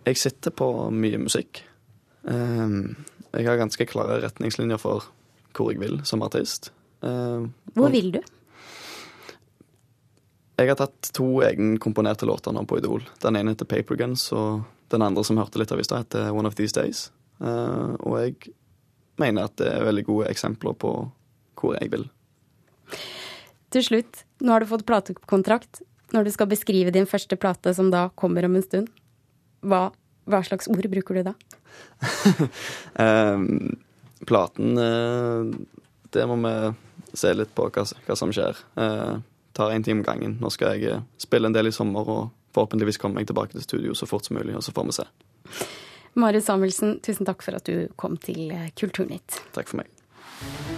Jeg 0.04 0.20
sitter 0.20 0.52
på 0.52 0.68
mye 0.92 1.20
musikk. 1.22 1.63
Um, 2.24 2.96
jeg 3.34 3.48
har 3.48 3.60
ganske 3.60 3.88
klare 3.88 4.20
retningslinjer 4.24 4.82
for 4.82 5.08
hvor 5.54 5.72
jeg 5.72 5.82
vil 5.82 6.02
som 6.08 6.24
artist. 6.26 6.72
Um, 7.04 7.52
Hvor 7.76 7.92
vil 7.94 8.13
du? 8.16 8.22
Jeg 10.58 10.70
har 10.70 10.78
tatt 10.78 11.10
to 11.18 11.42
egenkomponerte 11.44 12.28
låter 12.30 12.54
nå 12.54 12.63
på 12.70 12.78
Idol. 12.80 13.04
Den 13.24 13.38
ene 13.39 13.54
heter 13.54 13.68
Paper 13.70 13.98
Guns, 14.00 14.28
og 14.32 14.63
den 14.94 15.02
andre 15.02 15.24
som 15.26 15.39
hørte 15.42 15.60
litt 15.60 15.74
av 15.74 15.82
i 15.82 15.86
stad, 15.86 16.06
heter 16.06 16.30
One 16.32 16.48
of 16.48 16.56
These 16.56 16.78
Days. 16.78 17.08
Uh, 17.42 17.98
og 18.00 18.20
jeg 18.22 18.54
mener 19.20 19.50
at 19.50 19.58
det 19.60 19.72
er 19.72 19.88
veldig 19.88 20.06
gode 20.08 20.30
eksempler 20.32 20.78
på 20.80 20.94
hvor 21.63 21.80
jeg 21.80 21.91
vil. 21.93 22.06
Til 23.73 23.86
slutt, 23.88 24.23
nå 24.43 24.54
har 24.54 24.62
du 24.62 24.69
fått 24.69 24.86
platekontrakt. 24.86 25.82
Når 26.13 26.28
du 26.28 26.32
skal 26.36 26.49
beskrive 26.52 26.93
din 26.93 27.10
første 27.10 27.38
plate, 27.39 27.73
som 27.73 27.89
da 27.93 28.10
kommer 28.19 28.45
om 28.45 28.60
en 28.60 28.65
stund, 28.65 28.91
hva, 29.65 29.88
hva 30.30 30.41
slags 30.45 30.69
ord 30.69 30.86
bruker 30.91 31.17
du 31.17 31.23
da? 31.32 31.34
um, 33.02 33.73
platen 34.30 34.78
uh, 34.78 35.47
Det 36.13 36.26
må 36.30 36.36
vi 36.43 36.54
se 37.17 37.32
litt 37.34 37.54
på 37.58 37.65
hva, 37.73 37.86
hva 38.06 38.17
som 38.19 38.34
skjer. 38.36 38.60
Uh, 38.78 39.23
tar 39.58 39.73
én 39.73 39.86
time 39.86 40.04
om 40.04 40.06
gangen. 40.06 40.38
Nå 40.41 40.54
skal 40.54 40.78
jeg 40.78 40.99
uh, 40.99 41.08
spille 41.21 41.49
en 41.49 41.58
del 41.58 41.71
i 41.71 41.73
sommer, 41.73 42.06
og 42.06 42.30
forhåpentligvis 42.54 43.02
komme 43.02 43.17
meg 43.17 43.32
tilbake 43.32 43.58
til 43.58 43.65
studio 43.65 43.97
så 43.97 44.10
fort 44.10 44.30
som 44.30 44.38
mulig, 44.38 44.54
og 44.60 44.62
så 44.65 44.76
får 44.76 44.89
vi 44.91 44.97
se. 44.99 45.08
Marius 46.13 46.45
Samuelsen, 46.45 46.99
tusen 47.02 47.26
takk 47.26 47.41
for 47.41 47.58
at 47.58 47.65
du 47.65 47.89
kom 47.97 48.19
til 48.21 48.54
Kulturnytt. 48.78 49.41
Takk 49.58 49.73
for 49.73 49.82
meg. 49.82 50.72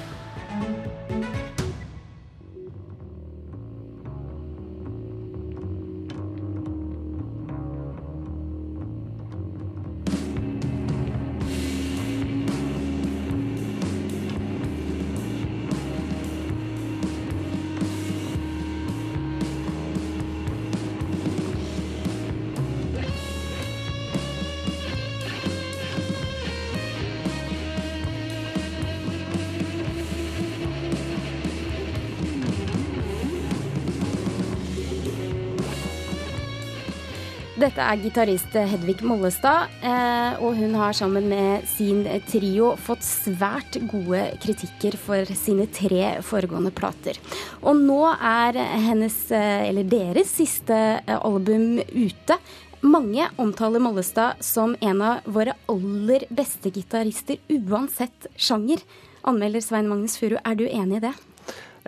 Dette 37.76 37.90
er 37.92 38.00
gitarist 38.00 38.54
Hedvig 38.56 39.02
Mollestad, 39.04 39.74
eh, 39.84 40.38
og 40.40 40.54
hun 40.56 40.78
har 40.80 40.96
sammen 40.96 41.26
med 41.28 41.66
sin 41.68 42.06
trio 42.24 42.70
fått 42.80 43.04
svært 43.04 43.76
gode 43.92 44.22
kritikker 44.40 44.96
for 44.96 45.28
sine 45.36 45.66
tre 45.68 46.14
foregående 46.24 46.72
plater. 46.72 47.20
Og 47.68 47.76
nå 47.76 48.00
er 48.16 48.62
hennes, 48.86 49.20
eh, 49.28 49.68
eller 49.68 49.84
deres, 49.92 50.32
siste 50.38 50.80
eh, 51.04 51.20
album 51.20 51.82
ute. 51.92 52.40
Mange 52.80 53.28
omtaler 53.36 53.84
Mollestad 53.84 54.40
som 54.40 54.78
en 54.80 55.02
av 55.04 55.28
våre 55.28 55.60
aller 55.68 56.30
beste 56.32 56.72
gitarister, 56.72 57.44
uansett 57.52 58.32
sjanger. 58.40 58.88
Anmelder 59.28 59.60
Svein 59.60 59.92
Magnus 59.92 60.16
Furu, 60.16 60.40
er 60.40 60.56
du 60.56 60.64
enig 60.64 61.04
i 61.04 61.08
det? 61.10 61.18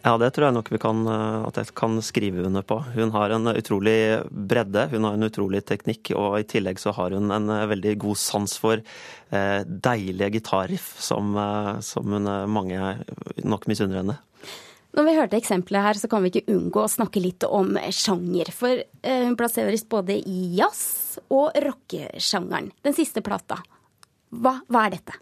Ja, 0.08 0.14
det 0.16 0.30
tror 0.32 0.46
jeg 0.48 0.56
nok 0.56 0.70
vi 0.72 0.80
kan, 0.80 1.02
at 1.10 1.58
jeg 1.60 1.74
kan 1.76 1.98
skrive 2.06 2.46
under 2.48 2.64
på. 2.64 2.78
Hun 2.94 3.10
har 3.12 3.34
en 3.36 3.50
utrolig 3.52 4.22
bredde, 4.32 4.86
hun 4.94 5.04
har 5.04 5.18
en 5.18 5.28
utrolig 5.28 5.60
teknikk, 5.68 6.14
og 6.16 6.38
i 6.40 6.46
tillegg 6.48 6.80
så 6.80 6.94
har 6.96 7.12
hun 7.18 7.34
en 7.36 7.52
veldig 7.68 7.98
god 8.06 8.16
sans 8.22 8.54
for 8.56 8.80
eh, 8.80 9.66
deilige 9.68 10.38
gitarriff, 10.38 10.94
som, 11.04 11.36
som 11.84 12.16
hun, 12.16 12.32
mange 12.48 12.94
nok 13.44 13.68
misunner 13.68 14.00
henne. 14.00 14.16
Når 14.96 15.10
vi 15.10 15.18
hørte 15.18 15.38
eksempelet 15.42 15.84
her, 15.84 16.00
så 16.00 16.08
kan 16.10 16.24
vi 16.24 16.32
ikke 16.32 16.56
unngå 16.56 16.86
å 16.86 16.90
snakke 16.90 17.22
litt 17.22 17.44
om 17.44 17.76
sjanger. 17.92 18.54
For 18.56 18.80
eh, 18.80 19.26
hun 19.28 19.36
plasseres 19.38 19.84
både 19.92 20.16
i 20.24 20.54
jazz- 20.56 21.20
og 21.28 21.52
rockesjangeren. 21.68 22.72
Den 22.88 22.96
siste 22.96 23.22
plata. 23.26 23.60
Hva, 24.32 24.58
hva 24.72 24.88
er 24.88 24.96
dette? 24.96 25.20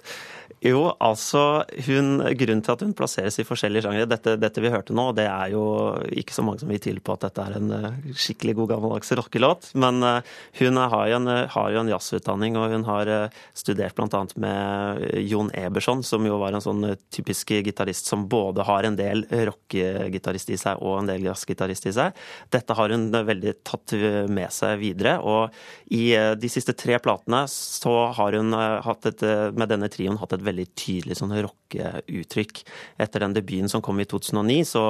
Jo, 0.65 0.95
altså 1.03 1.63
hun, 1.85 2.21
Grunnen 2.37 2.61
til 2.65 2.73
at 2.73 2.83
hun 2.85 2.93
plasseres 2.97 3.37
i 3.41 3.45
forskjellige 3.45 3.85
sjangere 3.85 4.09
dette, 4.09 4.35
dette, 4.41 4.61
vi 4.63 4.71
hørte 4.73 4.95
nå, 4.97 5.07
det 5.17 5.27
er 5.29 5.51
jo 5.53 5.63
ikke 6.09 6.33
så 6.33 6.45
mange 6.45 6.61
som 6.61 6.71
vil 6.71 6.81
til 6.81 7.01
på 7.05 7.15
at 7.15 7.25
dette 7.27 7.43
er 7.43 7.57
en 7.59 7.73
uh, 7.73 7.87
skikkelig 8.17 8.55
god 8.59 8.71
gammeldags 8.73 9.13
rockelåt. 9.19 9.69
Men 9.77 10.01
uh, 10.05 10.37
hun 10.59 10.79
har 10.81 11.09
jo 11.11 11.19
en, 11.19 11.31
har 11.53 11.69
jo 11.73 11.81
en 11.81 11.91
jazzutdanning, 11.91 12.57
og 12.57 12.73
hun 12.73 12.85
har 12.87 13.11
studert 13.57 13.97
bl.a. 13.97 14.21
med 14.41 15.05
Jon 15.25 15.51
Eberson, 15.57 16.01
som 16.05 16.25
jo 16.25 16.39
var 16.41 16.55
en 16.55 16.63
sånn 16.63 16.87
typisk 17.13 17.53
gitarist 17.65 18.09
som 18.09 18.25
både 18.31 18.65
har 18.65 18.87
en 18.87 18.97
del 18.97 19.25
rockegitarist 19.29 20.53
i 20.53 20.59
seg 20.61 20.81
og 20.81 21.01
en 21.01 21.11
del 21.11 21.27
jazzgitarist 21.27 21.89
i 21.89 21.95
seg. 21.95 22.25
Dette 22.53 22.77
har 22.77 22.93
hun 22.93 23.09
veldig 23.13 23.57
tatt 23.65 23.95
med 24.31 24.53
seg 24.53 24.79
videre, 24.81 25.17
og 25.21 25.53
i 25.93 26.09
de 26.39 26.49
siste 26.51 26.73
tre 26.77 26.97
platene 27.03 27.45
så 27.51 27.95
har 28.17 28.37
hun 28.39 28.55
hatt 28.55 29.11
et, 29.11 29.25
med 29.55 29.69
denne 29.71 29.89
trioen 29.91 30.17
hatt 30.21 30.33
et 30.34 30.34
veldig 30.41 30.55
veldig 30.55 30.71
tydelig 30.77 31.17
sånn 31.19 31.33
rockeuttrykk. 31.45 32.63
Etter 33.01 33.23
den 33.23 33.35
debuten 33.35 33.69
som 33.71 33.83
kom 33.83 33.99
i 33.99 34.07
2009, 34.07 34.65
så 34.67 34.85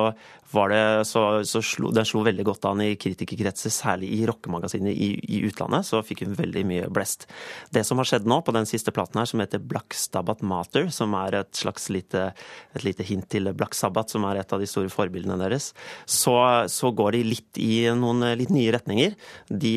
var 0.54 0.72
det 0.72 0.84
så, 1.10 1.44
så 1.44 1.62
slo, 1.66 1.92
Den 1.96 2.06
slo 2.08 2.22
veldig 2.26 2.46
godt 2.46 2.68
an 2.70 2.84
i 2.84 2.96
kritikerkretser, 3.00 3.74
særlig 3.74 4.12
i 4.16 4.22
rockemagasinet 4.30 4.94
i, 4.94 5.10
i, 5.26 5.42
utlandet. 5.48 5.88
Så 5.88 6.02
fikk 6.06 6.24
hun 6.26 6.36
veldig 6.38 6.66
mye 6.68 6.90
blest. 6.94 7.28
Det 7.74 7.84
som 7.88 8.00
har 8.00 8.10
skjedd 8.10 8.28
nå, 8.30 8.40
på 8.46 8.54
den 8.56 8.68
siste 8.70 8.94
platen 8.96 9.20
her, 9.20 9.30
som 9.30 9.42
heter 9.44 9.64
Black 9.64 9.96
Stabat 9.98 10.44
Mater, 10.46 10.90
som 10.94 11.16
er 11.20 11.42
et 11.42 11.52
slags 11.58 11.90
lite, 11.94 12.30
et 12.76 12.86
lite 12.86 13.06
hint 13.08 13.28
til 13.32 13.52
Black 13.58 13.76
Sabbath, 13.78 14.14
som 14.14 14.26
er 14.30 14.42
et 14.42 14.54
av 14.56 14.62
de 14.62 14.70
store 14.70 14.92
forbildene 14.94 15.40
deres, 15.42 15.72
så, 16.06 16.38
så 16.72 16.94
går 16.96 17.18
de 17.18 17.26
litt 17.34 17.62
i 17.62 17.86
noen 17.98 18.24
litt 18.38 18.54
nye 18.54 18.74
retninger. 18.76 19.16
De, 19.50 19.76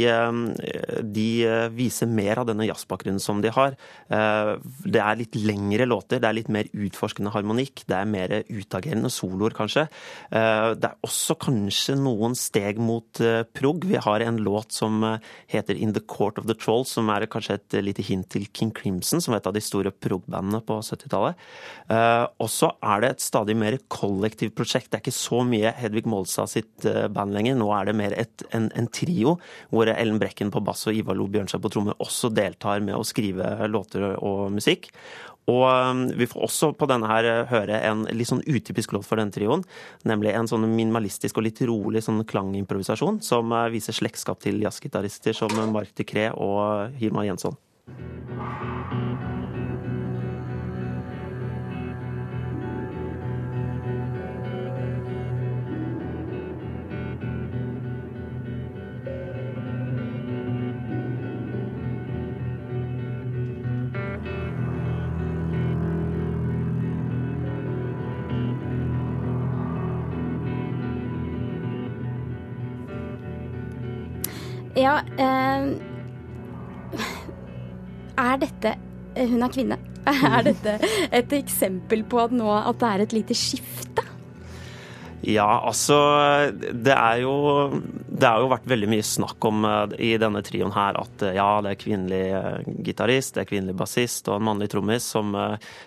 de 1.17 1.29
viser 1.75 2.11
mer 2.11 2.43
av 2.43 2.49
denne 2.51 2.69
jazzbakgrunnen 2.69 3.23
som 3.23 3.43
de 3.43 3.53
har. 3.55 3.77
Det 4.09 5.03
er 5.03 5.19
litt 5.19 5.37
lengre 5.39 5.58
låter, 5.89 6.21
det 6.21 6.29
er 6.29 6.37
litt 6.37 6.51
mer 6.53 6.69
utforskende 6.73 7.33
harmonikk, 7.35 7.85
det 7.89 7.97
er 7.97 8.09
mer 8.09 8.35
utagerende 8.49 9.11
soloer, 9.11 9.55
kanskje. 9.57 9.87
Det 10.31 10.89
er 10.89 10.97
også 11.07 11.37
kanskje 11.41 11.97
noen 11.99 12.37
steg 12.39 12.79
mot 12.79 13.21
prog. 13.57 13.85
Vi 13.89 13.97
har 13.97 14.21
en 14.21 14.41
låt 14.45 14.73
som 14.73 15.03
heter 15.51 15.75
In 15.75 15.95
the 15.97 16.01
Court 16.01 16.39
of 16.39 16.47
the 16.47 16.55
Trolls, 16.55 16.93
som 16.97 17.09
er 17.13 17.27
kanskje 17.31 17.59
et 17.59 17.79
lite 17.85 18.05
hint 18.07 18.29
til 18.31 18.47
King 18.53 18.73
Crimson, 18.75 19.21
som 19.21 19.35
er 19.35 19.43
et 19.43 19.49
av 19.51 19.57
de 19.57 19.63
store 19.65 19.93
prog-bandene 19.93 20.61
på 20.67 20.79
70-tallet. 20.85 21.39
Og 22.39 22.51
så 22.53 22.73
er 22.83 23.03
det 23.03 23.13
et 23.15 23.25
stadig 23.25 23.57
mer 23.59 23.79
kollektivt 23.93 24.57
prosjekt. 24.59 24.91
Det 24.91 24.99
er 24.99 25.05
ikke 25.07 25.17
så 25.19 25.43
mye 25.47 25.75
Hedvig 25.79 26.07
Molstad 26.11 26.53
sitt 26.53 26.89
band 27.15 27.35
lenger. 27.37 27.59
Nå 27.59 27.71
er 27.77 27.89
det 27.89 27.97
mer 27.99 28.17
et, 28.19 28.47
en, 28.57 28.71
en, 28.79 28.91
trio, 28.93 29.37
hvor 29.73 29.91
Ellen 29.93 30.21
Brekken 30.21 30.53
på 30.55 30.63
bass 30.65 30.87
og 30.89 30.97
Ivar 30.97 31.19
Lo 31.19 31.29
Bjørnstad 31.31 31.63
på 31.65 31.73
tromme 31.73 31.97
også 32.03 32.33
deltar 32.35 32.83
med 32.85 32.97
å 32.97 33.07
skrive 33.07 33.69
låter 33.71 34.11
og 34.17 34.49
musikk. 34.55 34.91
Og 35.49 36.13
vi 36.19 36.29
får 36.29 36.45
også 36.49 36.73
på 36.79 36.89
denne 36.91 37.09
her 37.09 37.29
høre 37.51 37.81
en 37.89 38.05
litt 38.13 38.31
sånn 38.31 38.45
utypisk 38.45 38.93
låt 38.97 39.09
for 39.09 39.21
denne 39.21 39.35
trioen. 39.35 39.65
Nemlig 40.09 40.35
en 40.37 40.51
sånn 40.51 40.69
minimalistisk 40.69 41.41
og 41.41 41.49
litt 41.49 41.63
rolig 41.69 42.05
sånn 42.05 42.21
klangimprovisasjon 42.29 43.23
som 43.25 43.55
viser 43.73 43.97
slektskap 43.97 44.43
til 44.45 44.61
jazzgitarister 44.65 45.37
som 45.37 45.57
Mark 45.73 45.95
Ducré 45.97 46.29
og 46.37 46.95
Hilmar 47.01 47.31
Jensson. 47.31 47.57
Ja, 74.79 75.01
eh, 75.19 75.65
er 78.19 78.43
dette 78.43 78.75
Hun 79.19 79.43
er 79.43 79.55
kvinne. 79.55 79.79
Er 80.09 80.45
dette 80.47 80.79
et 81.13 81.33
eksempel 81.37 82.05
på 82.09 82.21
at 82.23 82.33
nå 82.33 82.49
at 82.49 82.79
det 82.81 82.89
er 82.89 83.03
et 83.05 83.17
lite 83.17 83.35
skifte? 83.37 84.05
Ja, 85.27 85.67
altså 85.67 85.99
Det 86.55 86.95
er 86.95 87.17
jo 87.25 87.35
det 88.19 88.27
har 88.27 88.43
jo 88.43 88.51
vært 88.51 88.67
veldig 88.69 88.89
mye 88.91 89.05
snakk 89.07 89.47
om 89.47 89.67
eh, 89.69 89.95
i 90.09 90.11
denne 90.21 90.43
trioen 90.47 90.75
her 90.75 90.99
at 90.99 91.23
eh, 91.23 91.37
ja, 91.37 91.47
det 91.63 91.73
er 91.73 91.81
kvinnelig 91.81 92.23
eh, 92.35 92.71
gitarist, 92.87 93.35
det 93.37 93.45
er 93.45 93.51
kvinnelig 93.51 93.77
bassist 93.79 94.29
og 94.31 94.39
en 94.39 94.47
mannlig 94.49 94.71
trommis 94.73 95.07
som 95.07 95.35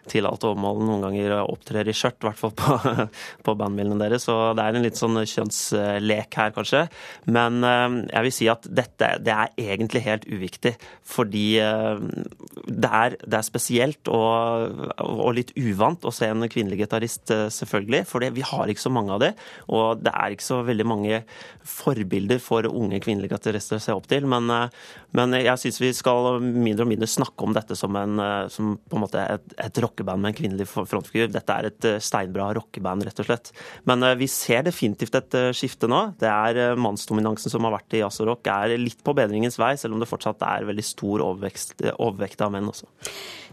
til 0.09 0.27
alt 0.27 0.45
overmål 0.47 0.79
noen 0.85 1.03
ganger 1.05 1.33
opptrer 1.41 1.89
i 1.89 1.95
skjørt, 1.95 2.21
i 2.21 2.27
hvert 2.29 2.39
fall 2.39 2.53
på, 2.55 2.77
på 3.45 3.55
bandbildene 3.59 3.99
deres. 4.01 4.25
Så 4.27 4.35
det 4.57 4.63
er 4.63 4.77
en 4.77 4.85
litt 4.85 4.99
sånn 4.99 5.19
kjønnslek 5.27 6.37
her, 6.37 6.53
kanskje. 6.55 6.83
Men 7.31 7.59
jeg 7.63 8.25
vil 8.25 8.33
si 8.35 8.47
at 8.51 8.67
dette 8.69 9.09
det 9.25 9.33
er 9.33 9.53
egentlig 9.59 10.03
helt 10.05 10.27
uviktig, 10.29 10.73
fordi 11.07 11.45
det 11.57 12.91
er, 13.01 13.17
det 13.23 13.39
er 13.39 13.47
spesielt 13.47 14.11
og, 14.11 14.85
og, 15.01 15.31
litt 15.37 15.53
uvant 15.59 16.05
å 16.07 16.13
se 16.15 16.29
en 16.31 16.47
kvinnelig 16.51 16.83
gitarist, 16.83 17.33
selvfølgelig. 17.57 18.03
For 18.09 18.23
vi 18.37 18.45
har 18.45 18.71
ikke 18.71 18.85
så 18.85 18.93
mange 18.93 19.15
av 19.15 19.23
det, 19.23 19.33
og 19.71 20.03
det 20.05 20.13
er 20.13 20.35
ikke 20.35 20.47
så 20.47 20.61
veldig 20.67 20.87
mange 20.87 21.23
forbilder 21.67 22.20
forbilder 22.21 22.39
for 22.39 22.65
unge 22.65 22.99
kvinnelige 23.01 23.35
gitarister 23.35 23.77
å 23.77 23.81
se 23.81 23.93
opp 23.93 24.07
til. 24.07 24.25
Men, 24.25 24.49
eh, 24.49 24.69
men 25.13 25.33
jeg 25.33 25.57
syns 25.57 25.79
vi 25.81 25.93
skal 25.93 26.39
mindre 26.39 26.83
og 26.83 26.89
mindre 26.89 27.07
snakke 27.07 27.43
om 27.43 27.53
dette 27.53 27.75
som, 27.75 27.95
en, 27.95 28.19
eh, 28.19 28.47
som 28.49 28.77
på 28.77 28.95
en 28.95 29.01
måte 29.01 29.17
et, 29.17 29.53
et 29.57 29.73
rockeband 29.73 30.21
med 30.21 30.33
en 30.33 30.37
kvinnelig 30.37 30.67
frontfigur. 30.67 31.31
Dette 31.31 31.49
er 31.49 31.65
et 31.65 31.85
eh, 31.85 31.99
steinbra 31.99 32.53
rockeband, 32.53 33.03
rett 33.03 33.19
og 33.19 33.25
slett. 33.25 33.51
Men 33.85 34.17
vi 34.17 34.27
ser 34.27 34.63
definitivt 34.63 35.15
et 35.15 35.55
skifte 35.55 35.87
nå. 35.87 36.15
Det 36.19 36.29
er 36.29 36.75
mannsdominansen 36.75 37.51
som 37.51 37.63
har 37.63 37.75
vært 37.77 37.93
i 37.93 38.01
jazz 38.01 38.21
og 38.21 38.27
rock, 38.31 38.47
er 38.47 38.77
litt 38.77 39.01
på 39.03 39.13
bedringens 39.15 39.57
vei, 39.59 39.75
selv 39.77 39.95
om 39.95 40.01
det 40.01 40.09
fortsatt 40.09 40.41
er 40.41 40.67
veldig 40.67 40.85
stor 40.85 41.21
overvekst, 41.25 41.81
overvekt 41.97 42.41
av 42.41 42.51
menn 42.53 42.69
også. 42.69 42.89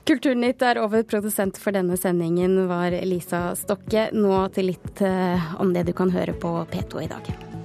Kulturnytt 0.08 0.62
er 0.64 0.80
over. 0.80 1.02
Produsent 1.08 1.58
for 1.60 1.74
denne 1.76 1.98
sendingen 2.00 2.56
var 2.70 2.94
Lisa 3.04 3.52
Stokke. 3.58 4.08
Nå 4.16 4.40
til 4.56 4.72
litt 4.72 5.04
om 5.58 5.74
det 5.74 5.88
du 5.88 5.94
kan 5.96 6.12
høre 6.14 6.36
på 6.38 6.54
P2 6.72 7.04
i 7.04 7.12
dag. 7.12 7.57